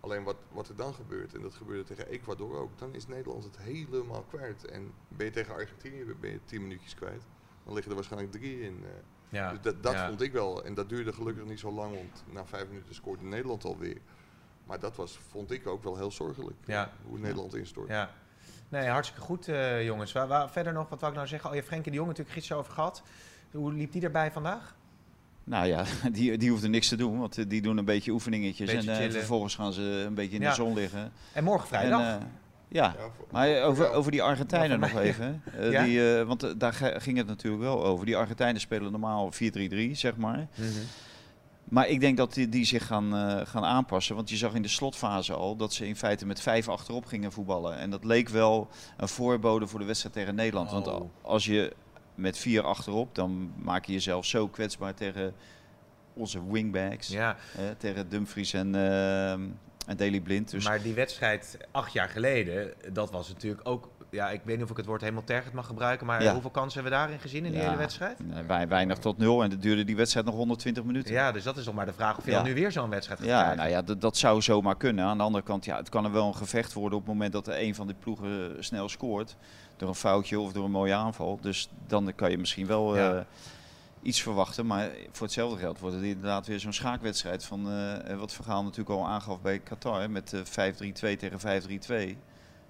Alleen 0.00 0.22
wat, 0.22 0.36
wat 0.52 0.68
er 0.68 0.76
dan 0.76 0.94
gebeurt, 0.94 1.34
en 1.34 1.42
dat 1.42 1.54
gebeurde 1.54 1.84
tegen 1.84 2.06
Ecuador 2.08 2.58
ook, 2.58 2.78
dan 2.78 2.94
is 2.94 3.06
Nederland 3.06 3.44
het 3.44 3.58
helemaal 3.58 4.24
kwijt. 4.30 4.64
En 4.64 4.92
ben 5.08 5.26
je 5.26 5.32
tegen 5.32 5.54
Argentinië 5.54 6.04
ben 6.20 6.30
je 6.30 6.40
tien 6.44 6.62
minuutjes 6.62 6.94
kwijt. 6.94 7.22
Dan 7.64 7.72
liggen 7.74 7.90
er 7.92 7.98
waarschijnlijk 7.98 8.32
drie 8.32 8.60
in. 8.60 8.78
eh. 8.84 8.90
Ja. 9.30 9.50
Dus 9.50 9.58
dat 9.62 9.82
dat 9.82 9.92
ja. 9.92 10.08
vond 10.08 10.20
ik 10.22 10.32
wel. 10.32 10.64
En 10.64 10.74
dat 10.74 10.88
duurde 10.88 11.12
gelukkig 11.12 11.44
niet 11.44 11.58
zo 11.58 11.72
lang, 11.72 11.94
want 11.94 12.24
na 12.32 12.46
vijf 12.46 12.68
minuten 12.68 12.94
scoorde 12.94 13.24
Nederland 13.24 13.64
alweer. 13.64 13.98
Maar 14.68 14.78
dat 14.80 14.96
was, 14.96 15.18
vond 15.30 15.50
ik 15.50 15.66
ook 15.66 15.82
wel 15.82 15.96
heel 15.96 16.10
zorgelijk. 16.12 16.56
Ja. 16.64 16.82
eh, 16.84 16.88
Hoe 17.08 17.18
Nederland 17.18 17.54
instort. 17.56 17.88
Ja. 17.88 18.10
Nee, 18.68 18.88
hartstikke 18.88 19.24
goed, 19.24 19.48
eh, 19.48 19.84
jongens. 19.84 20.12
Waar, 20.12 20.26
waar, 20.28 20.50
verder 20.50 20.72
nog, 20.72 20.88
wat 20.88 20.98
wou 21.00 21.12
ik 21.12 21.16
nou 21.18 21.28
zeggen? 21.28 21.46
Oh, 21.48 21.54
je 21.54 21.60
hebt 21.60 21.70
Frenkie 21.72 21.90
de 21.92 21.96
Jong 21.98 22.08
natuurlijk 22.10 22.36
gisteren 22.36 22.62
over 22.62 22.72
gehad. 22.74 23.02
Hoe 23.50 23.72
liep 23.72 23.92
die 23.92 24.02
erbij 24.02 24.32
vandaag? 24.32 24.74
Nou 25.44 25.66
ja, 25.66 25.84
die, 26.12 26.38
die 26.38 26.50
hoefden 26.50 26.70
niks 26.70 26.88
te 26.88 26.96
doen, 26.96 27.18
want 27.18 27.38
eh, 27.38 27.44
die 27.48 27.62
doen 27.62 27.76
een 27.76 27.84
beetje 27.84 28.10
oefeningetjes. 28.10 28.72
Beetje 28.74 28.92
en 28.92 29.12
vervolgens 29.12 29.54
gaan 29.54 29.72
ze 29.72 29.82
een 29.82 30.14
beetje 30.14 30.36
in 30.36 30.42
Ja. 30.42 30.48
de 30.48 30.54
zon 30.54 30.74
liggen. 30.74 31.12
En 31.32 31.44
morgen 31.44 31.68
vrijdag. 31.68 32.00
En, 32.00 32.32
ja, 32.68 32.84
Ja, 32.84 32.94
voor- 33.16 33.26
maar 33.30 33.62
over, 33.62 33.90
over 33.90 34.10
die 34.10 34.22
Argentijnen 34.22 34.80
Ja, 34.80 34.86
nog 34.92 35.00
even. 35.00 35.42
Eh, 35.58 35.70
Ja? 35.72 35.84
die, 35.84 36.18
eh, 36.18 36.22
want 36.26 36.60
daar 36.60 36.72
ging 37.00 37.16
het 37.16 37.26
natuurlijk 37.26 37.62
wel 37.62 37.84
over. 37.84 38.06
Die 38.06 38.16
Argentijnen 38.16 38.60
spelen 38.60 38.90
normaal 38.90 39.32
4-3-3, 39.32 39.36
zeg 39.92 40.16
maar. 40.16 40.46
Mhm. 40.54 40.68
Maar 41.68 41.88
ik 41.88 42.00
denk 42.00 42.16
dat 42.16 42.34
die, 42.34 42.48
die 42.48 42.64
zich 42.64 42.86
gaan, 42.86 43.14
eh, 43.16 43.46
gaan 43.46 43.64
aanpassen. 43.64 44.14
Want 44.14 44.30
je 44.30 44.36
zag 44.36 44.54
in 44.54 44.62
de 44.62 44.68
slotfase 44.68 45.32
al 45.32 45.56
dat 45.56 45.72
ze 45.72 45.86
in 45.86 45.96
feite 45.96 46.26
met 46.26 46.40
vijf 46.40 46.68
achterop 46.68 47.04
gingen 47.06 47.32
voetballen. 47.32 47.76
En 47.78 47.90
dat 47.90 48.04
leek 48.04 48.28
wel 48.28 48.68
een 48.96 49.08
voorbode 49.08 49.66
voor 49.66 49.78
de 49.78 49.84
wedstrijd 49.84 50.14
tegen 50.14 50.34
Nederland. 50.34 50.70
Want 50.70 50.86
Oh. 50.86 50.94
al- 50.94 51.10
als 51.22 51.44
je 51.44 51.72
met 52.14 52.38
vier 52.38 52.62
achterop, 52.62 53.14
dan 53.14 53.52
maak 53.62 53.84
je 53.84 53.92
jezelf 53.92 54.24
zo 54.26 54.48
kwetsbaar 54.48 54.94
tegen 54.94 55.34
onze 56.14 56.50
wingbacks. 56.50 57.08
Ja, 57.08 57.36
eh, 57.56 57.62
tegen 57.78 58.08
Dumfries 58.08 58.52
en, 58.52 58.74
eh, 58.74 59.30
en 59.30 59.96
Daley 59.96 60.20
Blind. 60.20 60.50
Dus 60.50 60.64
maar 60.64 60.82
die 60.82 60.94
wedstrijd 60.94 61.58
acht 61.70 61.92
jaar 61.92 62.08
geleden, 62.08 62.72
dat 62.92 63.10
was 63.10 63.28
natuurlijk 63.28 63.68
ook... 63.68 63.88
Ja, 64.10 64.30
ik 64.30 64.40
weet 64.44 64.54
niet 64.56 64.64
of 64.64 64.70
ik 64.70 64.76
het 64.76 64.86
woord 64.86 65.00
helemaal 65.00 65.24
tergend 65.24 65.52
mag 65.54 65.66
gebruiken, 65.66 66.06
maar 66.06 66.22
Ja. 66.22 66.32
hoeveel 66.32 66.50
kansen 66.50 66.72
hebben 66.80 66.92
we 66.92 67.04
daarin 67.04 67.20
gezien 67.20 67.44
in 67.44 67.52
die 67.52 67.60
hele 67.60 67.76
wedstrijd? 67.76 68.18
nee, 68.48 68.66
weinig 68.66 68.98
tot 68.98 69.18
nul. 69.18 69.42
En 69.42 69.50
dat 69.50 69.62
duurde 69.62 69.84
die 69.84 69.96
wedstrijd 69.96 70.26
nog 70.26 70.34
120 70.34 70.84
minuten. 70.84 71.12
Ja, 71.14 71.32
dus 71.32 71.42
dat 71.44 71.56
is 71.56 71.64
nog 71.66 71.74
maar 71.74 71.86
de 71.86 71.92
vraag 71.92 72.18
of 72.18 72.24
je 72.24 72.30
dan 72.30 72.44
nu 72.44 72.54
weer 72.54 72.72
zo'n 72.72 72.90
wedstrijd 72.90 73.20
gaat 73.20 73.28
Ja, 73.28 73.36
krijgen. 73.38 73.56
nou 73.58 73.70
ja, 73.70 73.82
dat, 73.82 74.00
dat 74.00 74.16
zou 74.16 74.42
zomaar 74.42 74.76
kunnen. 74.76 75.04
Aan 75.04 75.16
de 75.18 75.24
andere 75.24 75.44
kant, 75.44 75.64
ja, 75.64 75.76
het 75.76 75.88
kan 75.88 76.04
er 76.04 76.12
wel 76.12 76.26
een 76.26 76.34
gevecht 76.36 76.72
worden 76.72 76.98
op 76.98 77.04
het 77.04 77.12
moment 77.14 77.32
dat 77.32 77.46
er 77.46 77.60
een 77.62 77.74
van 77.74 77.86
die 77.86 77.96
ploegen 77.98 78.56
eh, 78.56 78.62
snel 78.62 78.88
scoort. 78.88 79.36
Door 79.76 79.88
een 79.88 79.94
foutje 79.94 80.40
of 80.40 80.52
door 80.52 80.64
een 80.64 80.70
mooie 80.70 80.94
aanval. 80.94 81.38
Dus 81.40 81.68
dan 81.86 82.12
kan 82.14 82.30
je 82.30 82.38
misschien 82.38 82.66
wel 82.66 82.96
eh, 82.96 83.18
iets 84.02 84.22
verwachten. 84.22 84.66
Maar 84.66 84.90
voor 85.12 85.26
hetzelfde 85.26 85.58
geld 85.58 85.78
wordt 85.78 85.94
het 85.96 86.04
inderdaad 86.04 86.46
weer 86.46 86.60
zo'n 86.60 86.72
schaakwedstrijd 86.72 87.44
van 87.44 87.70
eh, 87.70 88.16
wat 88.16 88.32
Vergaal 88.32 88.62
natuurlijk 88.62 88.90
al 88.90 89.06
aangaf 89.08 89.40
bij 89.40 89.58
Qatar. 89.58 90.10
Met 90.10 90.32
eh 90.32 90.40
5-3-2 91.14 91.16
tegen 91.18 91.38
5-3-2. 92.14 92.16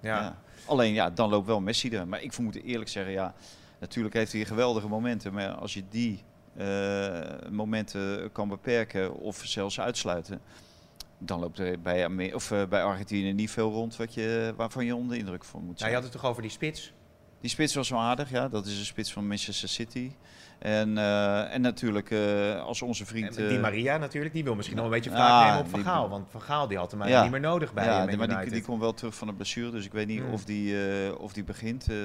Ja. 0.01 0.21
Ja. 0.21 0.41
Alleen 0.65 0.93
ja, 0.93 1.09
dan 1.09 1.29
loopt 1.29 1.47
wel 1.47 1.59
Messi 1.61 1.89
er. 1.89 2.07
Maar 2.07 2.21
ik 2.21 2.37
moet 2.37 2.63
eerlijk 2.63 2.89
zeggen, 2.89 3.13
ja, 3.13 3.33
natuurlijk 3.79 4.15
heeft 4.15 4.31
hij 4.31 4.45
geweldige 4.45 4.87
momenten. 4.87 5.33
Maar 5.33 5.49
als 5.51 5.73
je 5.73 5.83
die 5.89 6.23
eh, 6.55 7.49
momenten 7.49 8.31
kan 8.31 8.47
beperken 8.47 9.13
of 9.13 9.41
zelfs 9.45 9.79
uitsluiten, 9.79 10.41
dan 11.17 11.39
loopt 11.39 11.59
er 11.59 11.81
bij, 11.81 12.33
of, 12.33 12.51
eh, 12.51 12.65
bij 12.67 12.83
Argentinië 12.83 13.33
niet 13.33 13.51
veel 13.51 13.71
rond 13.71 13.95
wat 13.95 14.13
je, 14.13 14.53
waarvan 14.57 14.85
je 14.85 14.95
onder 14.95 15.13
de 15.13 15.19
indruk 15.19 15.43
van 15.43 15.59
moet 15.59 15.67
Nou, 15.67 15.77
zijn. 15.79 15.89
je 15.89 15.95
had 15.95 16.05
het 16.05 16.13
toch 16.13 16.25
over 16.25 16.41
die 16.41 16.51
spits? 16.51 16.93
Die 17.41 17.49
spits 17.49 17.75
was 17.75 17.89
wel 17.89 17.99
aardig, 17.99 18.29
ja. 18.29 18.47
Dat 18.49 18.65
is 18.65 18.79
een 18.79 18.85
spits 18.85 19.13
van 19.13 19.27
Manchester 19.27 19.69
City. 19.69 20.11
En, 20.59 20.97
eh, 20.97 21.53
en 21.53 21.61
natuurlijk 21.61 22.11
eh, 22.11 22.61
als 22.63 22.81
onze 22.81 23.05
vriend... 23.05 23.37
En 23.37 23.47
die 23.47 23.55
eh, 23.55 23.61
Maria 23.61 23.97
natuurlijk, 23.97 24.33
die 24.33 24.43
wil 24.43 24.55
misschien 24.55 24.75
nog 24.77 24.85
een 24.85 24.91
beetje 24.91 25.09
Ah, 25.09 25.15
wraak 25.15 25.45
nemen 25.45 25.59
op 25.59 25.69
Van 25.69 25.83
Gaal. 25.83 26.09
Want 26.09 26.27
Van 26.31 26.41
Gaal 26.41 26.67
die 26.67 26.77
had 26.77 26.91
hem 26.91 27.07
Ja. 27.07 27.21
niet 27.21 27.31
meer 27.31 27.39
nodig 27.39 27.73
bij 27.73 27.85
ja, 27.85 28.05
die- 28.05 28.17
maar 28.17 28.41
die, 28.41 28.51
die 28.51 28.61
komt 28.61 28.79
wel 28.79 28.93
terug 28.93 29.15
van 29.15 29.27
de 29.27 29.33
blessure, 29.33 29.71
dus 29.71 29.85
ik 29.85 29.91
weet 29.91 30.07
niet 30.07 30.19
Hmm. 30.21 30.33
of, 30.33 30.45
die, 30.45 30.75
of 31.19 31.33
die 31.33 31.43
begint. 31.43 31.87
eh 31.89 31.95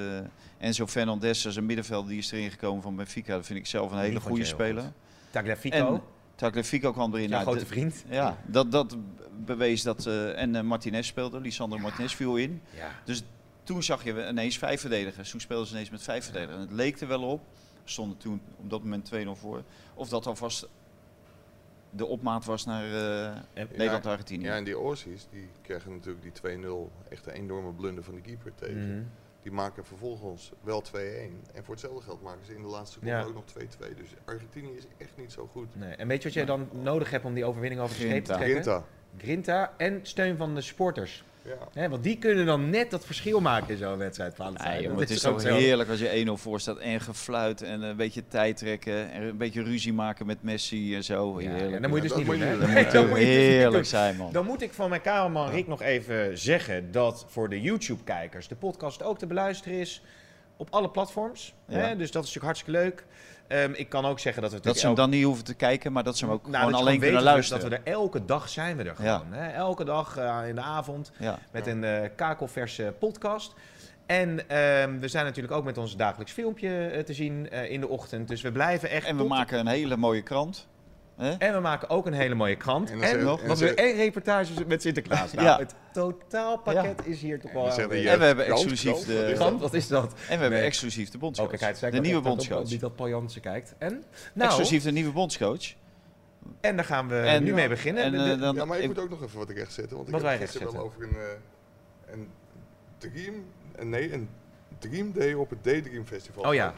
Enzo 0.59 0.87
Fernandez 0.87 1.47
als 1.47 1.57
een 1.57 1.67
middenvelder, 1.67 2.09
die 2.09 2.19
is 2.19 2.31
erin 2.33 2.51
gekomen 2.51 2.83
van 2.83 2.97
Benfica. 2.97 3.35
Dat 3.35 3.47
vind 3.47 3.59
ik 3.59 3.67
zelf 3.67 3.93
een 3.93 3.99
hele 3.99 4.21
goede 4.21 4.45
speler. 4.45 4.83
goed. 4.83 4.93
Tagliafico, 5.31 5.77
En 5.95 6.01
Tagliafico 6.35 6.93
kwam 6.93 7.15
erin. 7.15 7.31
Nou, 7.31 7.43
grote 7.43 7.67
vriend. 7.67 8.05
Ja, 8.11 8.37
dat, 8.47 8.73
dat 8.73 8.97
bewees 9.45 9.83
dat... 9.83 10.07
en 10.37 10.67
Martinez 10.67 11.07
speelde, 11.07 11.41
Lisandro 11.41 11.79
Martinez 11.79 12.15
viel 12.15 12.37
in. 12.37 12.61
Ja. 12.77 12.89
Dus 13.05 13.23
toen 13.65 13.83
zag 13.83 14.05
je 14.05 14.29
ineens 14.29 14.59
vijf 14.59 14.81
verdedigers. 14.81 15.31
Toen 15.31 15.41
speelden 15.41 15.67
ze 15.67 15.73
ineens 15.73 15.91
met 15.91 16.03
vijf 16.03 16.25
verdedigers. 16.25 16.57
En 16.57 16.63
het 16.63 16.73
leek 16.73 17.01
er 17.01 17.09
wel 17.09 17.23
op, 17.23 17.41
stonden 17.85 18.17
toen 18.17 18.41
op 18.57 18.71
dat 18.71 18.83
moment 18.83 19.11
2-0 19.15 19.17
voor, 19.31 19.63
of 19.95 20.09
dat 20.09 20.27
alvast 20.27 20.69
de 21.91 22.07
opmaat 22.07 22.45
was 22.45 22.65
naar 22.65 22.85
eh, 22.85 23.67
Nederland-Argentinië. 23.71 24.45
Ja, 24.45 24.57
en 24.57 24.65
die 24.65 24.79
Orsies, 24.79 25.27
die 25.31 25.49
krijgen 25.63 25.93
natuurlijk 25.93 26.23
die 26.43 26.59
2-0 26.59 27.09
echt 27.09 27.27
een 27.27 27.33
enorme 27.33 27.73
blunder 27.73 28.05
van 28.05 28.15
de 28.15 28.21
keeper 28.21 28.53
tegen. 28.55 28.91
Mhm. 28.95 29.03
Die 29.43 29.53
maken 29.53 29.85
vervolgens 29.85 30.53
wel 30.63 30.83
2-1. 30.83 30.97
En 31.53 31.65
voor 31.65 31.75
hetzelfde 31.75 32.03
geld 32.03 32.23
maken 32.23 32.47
ze 32.47 32.55
in 32.55 32.63
de 32.63 32.69
laatste 32.69 32.93
seconde 32.93 33.15
Ja. 33.17 33.25
ook 33.25 33.35
nog 33.35 33.45
2-2. 33.45 33.95
Dus 33.95 34.09
Argentinië 34.25 34.71
is 34.77 34.85
echt 34.97 35.17
niet 35.17 35.33
zo 35.33 35.49
goed. 35.53 35.77
Nee. 35.77 35.95
En 35.95 36.09
weet 36.09 36.19
je 36.19 36.25
wat 36.25 36.33
jij 36.33 36.45
dan 36.45 36.69
nodig 36.73 37.11
hebt 37.11 37.25
om 37.25 37.35
die 37.35 37.45
overwinning 37.45 37.81
over 37.81 37.97
de 37.97 38.03
streep 38.03 38.25
te 38.25 38.33
trekken? 38.33 38.63
Grinta. 38.63 38.85
Grinta 39.17 39.73
en 39.77 40.01
steun 40.03 40.37
van 40.37 40.55
de 40.55 40.61
supporters. 40.61 41.25
Ja. 41.45 41.81
Hè, 41.81 41.89
want 41.89 42.03
die 42.03 42.19
kunnen 42.19 42.47
dan 42.47 42.71
net 42.71 42.91
dat 42.91 43.07
verschil 43.07 43.41
maken 43.41 43.69
in 43.69 43.77
zo'n 43.77 43.97
wedstrijd. 43.97 44.37
Dat 44.37 44.53
jongen, 44.81 44.99
het 44.99 45.11
is 45.11 45.21
zo. 45.21 45.39
heerlijk 45.39 45.91
als 45.91 45.99
je 45.99 46.25
1-0 46.27 46.31
voor 46.33 46.61
staat 46.61 46.79
en 46.79 47.01
gefluit 47.01 47.63
en 47.63 47.83
een 47.83 47.97
beetje 47.97 48.29
tijd 48.29 48.57
trekken 48.57 49.11
en 49.11 49.23
een 49.23 49.37
beetje 49.37 49.63
ruzie 49.63 49.93
maken 49.93 50.27
met 50.27 50.43
Messi 50.43 50.95
en 50.95 51.05
zo. 51.05 51.41
Ja, 51.41 51.51
Heerlijk. 51.51 51.75
en 51.75 51.81
dan 51.83 51.91
moet 51.91 52.03
je 52.03 52.09
dus 52.09 52.17
niet 52.17 52.27
doen. 52.27 52.41
hè? 52.41 52.85
Dat 52.93 53.07
moet 53.09 53.19
dus 53.19 53.25
heerlijk 53.25 53.87
zijn, 53.87 54.17
man. 54.17 54.33
Dan 54.33 54.45
moet 54.45 54.63
ik 54.63 54.73
van 54.73 54.89
mijn 54.89 55.03
cameraman 55.03 55.51
Rick 55.51 55.67
nog 55.67 55.83
even 55.83 56.39
zeggen 56.39 56.91
dat 56.93 57.27
voor 57.29 57.49
de 57.49 57.61
YouTube-kijkers 57.61 58.49
de 58.49 58.57
podcast 58.57 59.03
ook 59.03 59.19
te 59.19 59.27
beluisteren 59.27 59.79
is 59.79 60.03
op 60.57 60.69
alle 60.71 60.91
platforms. 60.91 61.55
Ja. 61.69 61.79
Hè? 61.79 61.97
Dus 61.97 62.11
dat 62.11 62.25
is 62.25 62.35
natuurlijk 62.35 62.45
hartstikke 62.45 62.71
leuk. 62.81 63.05
Ehm, 63.49 63.73
ik 63.75 63.89
kan 63.89 64.05
ook 64.05 64.19
zeggen 64.19 64.43
dat 64.43 64.53
we 64.53 64.61
Dat 64.61 64.79
ze 64.79 64.87
hem 64.87 64.95
dan 64.95 65.11
niet 65.11 65.25
hoeven 65.25 65.45
te 65.45 65.55
kijken, 65.55 65.93
maar 65.93 66.05
dat 66.05 66.17
ze 66.17 66.25
hem 66.25 66.35
ook 66.35 66.43
nou, 66.43 66.55
gewoon 66.57 66.73
alleen 66.75 66.85
gewoon 66.85 66.99
kunnen 67.01 67.15
weet 67.23 67.33
luisteren. 67.33 67.71
Dat 67.71 67.71
we 67.71 67.77
er 67.85 67.93
elke 67.93 68.25
dag 68.25 68.49
zijn 68.49 68.77
we 68.77 68.83
er 68.83 68.95
Ja. 69.03 69.17
gewoon. 69.19 69.33
Hè? 69.33 69.49
Elke 69.51 69.85
dag 69.85 70.17
eh, 70.17 70.39
in 70.49 70.55
de 70.55 70.61
avond 70.61 71.13
ja. 71.19 71.39
met 71.53 71.67
een 71.67 71.85
eh, 71.85 72.09
kakelverse 72.17 72.95
podcast. 72.99 73.55
En 74.07 74.49
ehm, 74.49 74.99
we 74.99 75.09
zijn 75.09 75.25
natuurlijk 75.25 75.55
ook 75.55 75.65
met 75.65 75.79
ons 75.79 75.97
dagelijks 75.97 76.33
filmpje 76.33 76.87
eh, 76.87 77.03
te 77.03 77.15
zien 77.15 77.51
in 77.51 77.81
de 77.81 77.89
ochtend. 77.89 78.29
Dus 78.29 78.43
we 78.43 78.53
blijven 78.53 78.91
echt. 78.91 79.07
En 79.07 79.15
we 79.17 79.21
tot- 79.21 79.31
maken 79.31 79.59
een 79.59 79.67
hele 79.67 79.97
mooie 79.97 80.23
krant. 80.23 80.67
En 81.17 81.53
we 81.55 81.61
maken 81.61 81.91
ook 81.91 82.07
een 82.07 82.13
hele 82.13 82.35
mooie 82.35 82.57
krant. 82.57 82.91
En 82.91 82.97
nog, 83.25 83.41
en 83.41 83.49
dan 83.49 83.57
we 83.57 83.75
en 83.75 83.97
reportages 83.97 84.65
met 84.67 84.83
Sinterklaas. 84.83 85.33
Nou, 85.33 85.47
Ja. 85.47 85.59
het 85.59 85.75
totaalpakket 85.93 87.07
is 87.07 87.21
hier 87.21 87.41
toch 87.41 87.53
wel. 87.53 87.89
die, 87.89 88.09
En 88.11 88.19
we 88.19 88.25
hebben 88.25 88.47
exclusief 88.47 88.99
de- 88.99 89.15
wat 89.21 89.29
is 89.31 89.35
Krant, 89.35 89.61
wat 89.61 89.75
is 89.75 89.89
dat? 89.89 90.13
En 90.13 90.19
we 90.19 90.31
hebben 90.33 90.51
Nee. 90.51 90.61
exclusief 90.63 91.11
de 91.11 91.19
bondscoach. 91.19 91.53
Oh, 91.53 91.59
kijk, 91.59 91.93
de 91.93 92.01
nieuwe 92.01 92.21
bondscoach. 92.21 92.69
Niet 92.71 92.81
dat 92.81 92.97
Paul 92.97 93.09
Jansen 93.09 93.41
kijkt. 93.41 93.75
En, 93.79 94.05
nou, 94.35 94.49
Exclusief 94.49 94.83
de 94.83 94.93
nieuwe 94.93 95.13
bondscoach. 95.13 95.75
en 96.61 96.77
daar 96.77 96.85
gaan 96.85 97.09
we 97.09 97.17
En- 97.17 97.45
nu 97.45 97.55
mee 97.55 97.69
beginnen. 97.69 98.03
En, 98.03 98.15
eh, 98.15 98.41
dan, 98.41 98.55
Ja, 98.55 98.65
maar 98.65 98.77
ik 98.77 98.83
ik- 98.83 98.89
moet 98.89 98.99
ook 98.99 99.11
nog 99.11 99.23
even 99.23 99.39
wat 99.39 99.51
rechtzetten. 99.51 99.97
Want 99.97 100.09
ik 100.09 100.15
heb 100.29 100.39
gisteren 100.41 100.73
wel 100.73 100.83
over 100.85 101.03
een, 101.03 101.17
eh, 101.17 102.13
een 102.13 102.29
dream, 102.99 103.35
een, 103.77 103.89
nee, 103.89 104.13
een 104.13 104.29
dream 104.79 105.13
day 105.13 105.33
op 105.33 105.51
het 105.51 105.65
Daydream 105.65 106.07
Festival. 106.07 106.45
Oh 106.45 106.55
ja. 106.55 106.75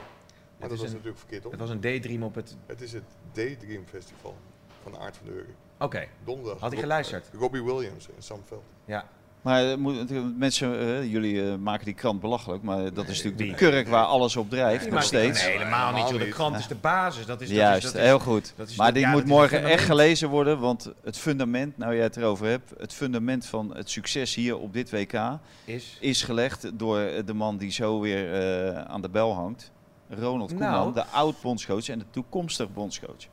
Dat 0.69 0.77
is 0.77 0.83
was 0.83 0.89
een- 0.89 0.93
natuurlijk 0.97 1.19
verkeerd 1.19 1.45
op. 1.45 1.51
het 1.51 1.61
was 1.61 1.71
een 1.71 1.81
daydream 1.81 2.23
op 2.23 2.35
het. 2.35 2.57
Het 2.67 2.81
is 2.81 2.93
het 2.93 3.03
Daydream 3.33 3.85
Festival 3.87 4.35
van 4.83 4.97
Aard 4.99 5.17
van 5.17 5.27
de 5.27 5.33
Heugen. 5.33 5.55
Oké, 5.79 6.07
Donderdag. 6.25 6.61
Had 6.61 6.73
hij 6.73 6.81
geluisterd? 6.81 7.25
Robbie 7.39 7.63
Williams 7.65 8.07
en 8.17 8.23
Sam 8.23 8.41
Veld. 8.47 8.63
ja. 8.85 9.05
maar 9.43 9.71
eh, 9.71 9.77
moet- 9.77 10.39
mensen, 10.39 10.79
eh, 10.79 11.11
jullie 11.13 11.51
eh, 11.51 11.57
maken 11.57 11.85
die 11.85 11.95
krant 11.95 12.21
belachelijk, 12.21 12.63
maar 12.63 12.93
dat 12.95 13.09
is 13.09 13.23
natuurlijk 13.23 13.51
de 13.51 13.57
kurk 13.67 13.89
waar 13.89 14.05
alles 14.05 14.37
op 14.37 14.51
drijft, 14.51 14.91
nog 14.91 15.03
steeds. 15.03 15.43
Nee, 15.43 15.53
helemaal 15.53 15.93
niet. 15.93 16.09
joh. 16.09 16.19
De 16.19 16.29
krant 16.29 16.59
is 16.59 16.67
de 16.67 16.75
basis. 16.75 17.27
Dat 17.27 17.41
is, 17.41 17.49
dat 17.49 17.57
Juist, 17.57 17.85
is, 17.85 17.93
dat 17.93 18.01
is, 18.01 18.07
heel 18.07 18.19
goed. 18.19 18.53
dat 18.57 18.69
is 18.69 18.77
maar 18.77 18.87
dat- 18.87 18.95
die 18.95 19.05
ja, 19.05 19.11
moet 19.11 19.23
is 19.23 19.29
morgen 19.29 19.65
echt 19.65 19.85
gelezen 19.85 20.29
worden, 20.29 20.59
want 20.59 20.93
het 21.05 21.19
fundament, 21.19 21.79
nou 21.79 21.95
jij 21.95 22.03
het 22.03 22.17
erover 22.17 22.47
hebt, 22.47 22.73
het 22.79 22.93
fundament 22.93 23.47
van 23.47 23.77
het 23.77 23.91
succes 23.91 24.35
hier 24.35 24.59
op 24.59 24.73
dit 24.73 24.91
WK 24.91 25.39
is. 25.65 25.97
is 26.01 26.23
gelegd 26.23 26.79
door 26.79 26.99
eh, 27.01 27.23
de 27.27 27.35
man 27.35 27.57
die 27.57 27.71
zo 27.71 28.01
weer 28.01 28.35
eh, 28.35 28.81
aan 28.83 29.03
de 29.03 29.09
bel 29.09 29.35
hangt. 29.35 29.73
Ronald 30.09 30.51
Koeman, 30.51 30.71
Nou. 30.71 30.93
de 30.95 31.05
oud-bondscoach 31.05 31.89
en 31.89 31.99
de 31.99 32.05
toekomstig 32.11 32.73
bondscoach. 32.73 33.27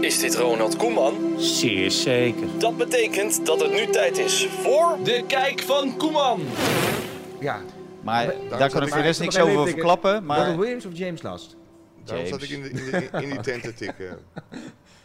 Is 0.00 0.18
dit 0.18 0.34
Ronald 0.36 0.76
Koeman? 0.76 1.34
Zeer 1.40 1.90
zeker. 1.90 2.58
Dat 2.58 2.76
betekent 2.76 3.46
dat 3.46 3.60
het 3.60 3.70
nu 3.72 3.86
tijd 3.86 4.18
is 4.18 4.46
voor... 4.46 4.98
De 5.04 5.24
kijk 5.26 5.60
van 5.60 5.96
Koeman. 5.96 6.40
Ja. 7.40 7.60
Maar 8.02 8.26
daar 8.48 8.70
kan 8.70 8.82
ik 8.82 8.88
voor 8.88 8.96
de 8.98 9.02
rest 9.02 9.18
Maar 9.18 9.28
niks 9.28 9.38
over 9.40 9.52
even 9.60 9.68
verklappen. 9.68 10.24
Maar 10.24 10.38
Robert 10.38 10.56
Williams 10.58 10.86
of 10.86 10.96
James 10.96 11.22
Last? 11.22 11.56
Daarom 12.04 12.26
zat 12.26 12.46
James. 12.48 12.66
ik 12.68 12.72
in, 12.72 12.76
de, 12.76 12.82
in, 12.84 13.08
de- 13.12 13.22
in 13.22 13.30
die 13.30 13.40
tent 13.50 13.62
te 13.62 13.74
tikken. 13.74 14.18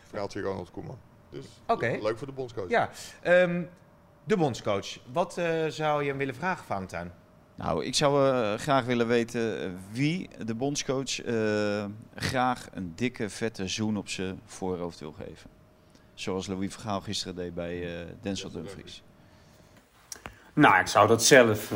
Verhaaltje 0.09 0.41
Ronald 0.41 0.71
Koeman. 0.71 0.97
Dus 1.29 1.45
Oké. 1.67 1.97
leuk 2.01 2.17
voor 2.17 2.27
de 2.27 2.33
bondscoach. 2.33 2.69
Ja. 2.69 2.89
ehm, 3.21 3.61
de 4.23 4.37
bondscoach. 4.37 4.87
Wat 5.11 5.37
eh, 5.37 5.65
zou 5.67 6.03
je 6.03 6.09
hem 6.09 6.17
willen 6.17 6.35
vragen, 6.35 6.65
Valentijn? 6.65 7.11
Nou, 7.63 7.85
ik 7.85 7.95
zou 7.95 8.33
eh, 8.33 8.53
graag 8.53 8.85
willen 8.85 9.07
weten 9.07 9.61
eh, 9.61 9.69
wie 9.91 10.29
de 10.45 10.55
bondscoach 10.55 11.21
eh, 11.21 11.85
graag 12.15 12.67
een 12.73 12.91
dikke, 12.95 13.29
vette 13.29 13.67
zoen 13.67 13.97
op 13.97 14.09
zijn 14.09 14.39
voorhoofd 14.45 14.99
wil 14.99 15.15
geven. 15.17 15.49
Zoals 16.13 16.47
Louis 16.47 16.71
Vergaal 16.73 17.01
gisteren 17.01 17.35
deed 17.35 17.53
bij 17.53 17.83
eh, 17.83 18.05
Denzel 18.21 18.51
Dumfries. 18.51 19.03
Nou, 20.53 20.79
ik 20.79 20.87
zou 20.87 21.07
dat 21.07 21.23
zelf 21.23 21.71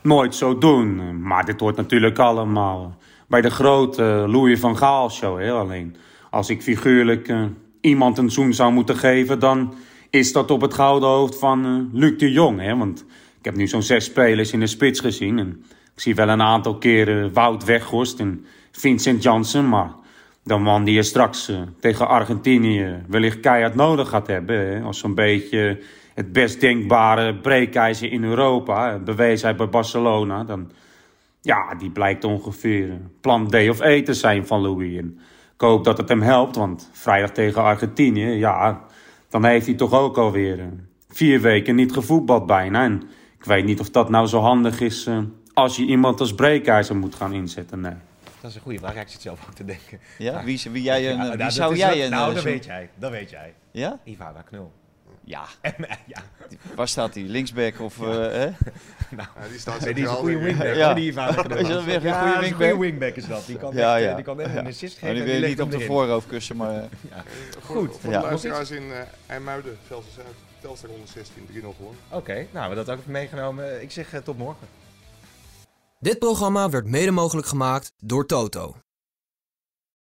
nooit 0.00 0.34
zo 0.34 0.58
doen. 0.58 1.22
Maar 1.22 1.44
dit 1.44 1.60
hoort 1.60 1.76
natuurlijk 1.76 2.18
allemaal 2.18 2.96
bij 3.28 3.40
de 3.40 3.50
grote 3.50 4.02
Louis 4.28 4.60
van 4.60 4.76
Gaal 4.76 5.10
show. 5.10 5.40
Hè? 5.40 5.52
Alleen 5.52 5.96
als 6.30 6.50
ik 6.50 6.62
figuurlijk 6.62 7.34
iemand 7.80 8.18
een 8.18 8.30
zoen 8.30 8.54
zou 8.54 8.72
moeten 8.72 8.96
geven, 8.96 9.38
dan 9.38 9.74
is 10.10 10.32
dat 10.32 10.50
op 10.50 10.60
het 10.60 10.74
gouden 10.74 11.08
hoofd 11.08 11.38
van 11.38 11.90
Luc 11.92 12.18
de 12.18 12.32
Jong. 12.32 12.60
Hè? 12.60 12.76
Want 12.76 13.04
ik 13.44 13.50
heb 13.50 13.58
nu 13.58 13.66
zo'n 13.66 13.82
zes 13.82 14.04
spelers 14.04 14.52
in 14.52 14.60
de 14.60 14.66
spits 14.66 15.00
gezien. 15.00 15.38
En 15.38 15.64
ik 15.94 16.00
zie 16.00 16.14
wel 16.14 16.28
een 16.28 16.42
aantal 16.42 16.78
keren 16.78 17.32
Wout 17.32 17.64
Weghorst 17.64 18.20
en 18.20 18.46
Vincent 18.72 19.22
Janssen. 19.22 19.68
Maar 19.68 19.90
De 20.42 20.56
man 20.56 20.84
die 20.84 20.94
je 20.94 21.02
straks 21.02 21.48
eh, 21.48 21.60
tegen 21.80 22.08
Argentinië 22.08 23.02
wellicht 23.08 23.40
keihard 23.40 23.74
nodig 23.74 24.08
gaat 24.08 24.26
hebben. 24.26 24.82
Als 24.82 24.98
zo'n 24.98 25.14
beetje 25.14 25.80
het 26.14 26.32
best 26.32 26.60
denkbare 26.60 27.34
breekijzer 27.34 28.12
in 28.12 28.24
Europa. 28.24 28.90
hè, 28.90 28.98
Bewezen 28.98 29.48
hij 29.48 29.56
bij 29.56 29.68
Barcelona. 29.68 30.44
Dan, 30.44 30.70
ja, 31.40 31.74
die 31.74 31.90
blijkt 31.90 32.24
ongeveer 32.24 32.90
eh, 32.90 32.96
plan 33.20 33.48
D 33.48 33.54
of 33.54 33.80
E 33.80 34.02
te 34.02 34.14
zijn 34.14 34.46
van 34.46 34.60
Louis. 34.60 34.96
En 34.96 35.18
ik 35.54 35.60
hoop 35.60 35.84
dat 35.84 35.98
het 35.98 36.08
hem 36.08 36.22
helpt, 36.22 36.56
want 36.56 36.90
vrijdag 36.92 37.30
tegen 37.30 37.62
Argentinië, 37.62 38.26
ja, 38.26 38.84
dan 39.28 39.44
heeft 39.44 39.66
hij 39.66 39.74
toch 39.74 39.92
ook 39.92 40.18
alweer 40.18 40.58
eh, 40.58 40.66
vier 41.08 41.40
weken 41.40 41.74
niet 41.74 41.92
gevoetbald 41.92 42.46
bijna. 42.46 42.84
En 42.84 43.02
ik 43.44 43.50
weet 43.50 43.64
niet 43.64 43.80
of 43.80 43.90
dat 43.90 44.08
nou 44.10 44.26
zo 44.26 44.40
handig 44.40 44.80
is 44.80 45.06
eh, 45.06 45.18
als 45.52 45.76
je 45.76 45.84
iemand 45.84 46.20
als 46.20 46.34
breekijzer 46.34 46.96
moet 46.96 47.14
gaan 47.14 47.32
inzetten. 47.32 47.80
Nee. 47.80 47.92
Dat 48.40 48.50
is 48.50 48.56
een 48.56 48.62
goede 48.62 48.78
vraag. 48.78 48.94
Ja, 48.94 49.00
ik 49.00 49.08
zit 49.08 49.20
zelf 49.22 49.40
ook 49.48 49.54
te 49.54 49.64
denken. 49.64 49.98
Ja? 50.18 50.44
Wie, 50.44 50.62
wie, 50.72 50.82
jij 50.82 51.10
een, 51.10 51.16
Ja, 51.16 51.28
wie 51.28 51.36
nou, 51.36 51.50
zou 51.50 51.76
jij 51.76 51.94
wel- 51.96 52.04
een... 52.04 52.10
Nou, 52.10 52.28
eh, 52.28 52.34
dat 52.34 52.42
zo- 52.42 52.48
weet 52.48 52.64
jij. 52.64 52.88
Dat 52.94 53.10
weet 53.10 53.30
jij. 53.30 53.54
Ja? 53.70 53.98
Ivana 54.04 54.42
Knul. 54.42 54.72
Ja. 55.24 55.42
ja. 56.06 56.22
Waar 56.74 56.88
staat 56.88 57.14
hij? 57.14 57.22
Linksback 57.22 57.80
of... 57.80 58.00
eh, 58.02 58.08
hè? 58.12 58.46
Nou, 59.16 59.28
Ja, 59.42 59.48
die 59.50 59.58
staat 59.58 59.80
nee, 59.80 59.94
die 59.94 60.04
is 60.04 60.10
een 60.10 60.16
goede 60.16 60.38
wingback. 60.38 60.74
Ja. 60.74 60.94
Die 60.94 61.06
Ivana 61.10 61.42
Knul. 61.42 61.56
Is 61.58 61.68
dat 61.68 61.84
weer 61.84 61.96
een 61.96 62.02
ja, 62.02 62.18
goede 62.20 62.34
dat 62.34 62.42
is 62.42 62.50
een 62.50 62.56
wingback? 62.56 62.70
goede 62.70 62.78
wingback 62.90 63.14
is 63.14 63.26
dat. 63.26 63.46
Die 63.46 63.56
kan, 63.56 63.74
Ja, 63.74 63.94
echt, 63.94 64.02
eh, 64.04 64.08
ja. 64.10 64.14
die 64.14 64.24
kan 64.24 64.40
echt 64.40 64.52
Ja. 64.52 64.58
een 64.58 64.66
assist 64.66 64.98
geven. 64.98 65.14
die 65.14 65.24
wil 65.24 65.34
je 65.40 65.46
niet 65.46 65.60
op 65.60 65.70
de 65.70 65.80
voorhoofd 65.80 66.26
kussen, 66.26 66.56
maar... 66.56 66.74
eh, 66.74 66.82
Voor, 67.60 67.76
Goed. 67.76 67.96
Voor 68.00 68.12
Ja. 68.12 68.20
de 68.20 68.26
luisteraars 68.26 68.70
in 68.70 68.92
eh 68.92 68.98
IJmuiden, 69.26 69.76
Velsen 69.86 70.12
Zuid, 70.14 70.26
Telstar 70.64 70.90
116, 70.90 71.46
3-0 71.46 71.52
gewonnen. 71.76 72.00
Oké, 72.10 72.34
nou, 72.34 72.48
we 72.52 72.58
hebben 72.58 72.76
dat 72.76 72.90
ook 72.90 72.98
even 72.98 73.12
meegenomen. 73.12 73.82
Ik 73.82 73.90
zeg 73.90 74.12
eh, 74.12 74.20
tot 74.20 74.38
morgen. 74.38 74.66
Dit 75.98 76.18
programma 76.18 76.70
werd 76.70 76.86
mede 76.86 77.10
mogelijk 77.10 77.46
gemaakt 77.46 77.92
door 77.98 78.26
Toto. 78.26 78.76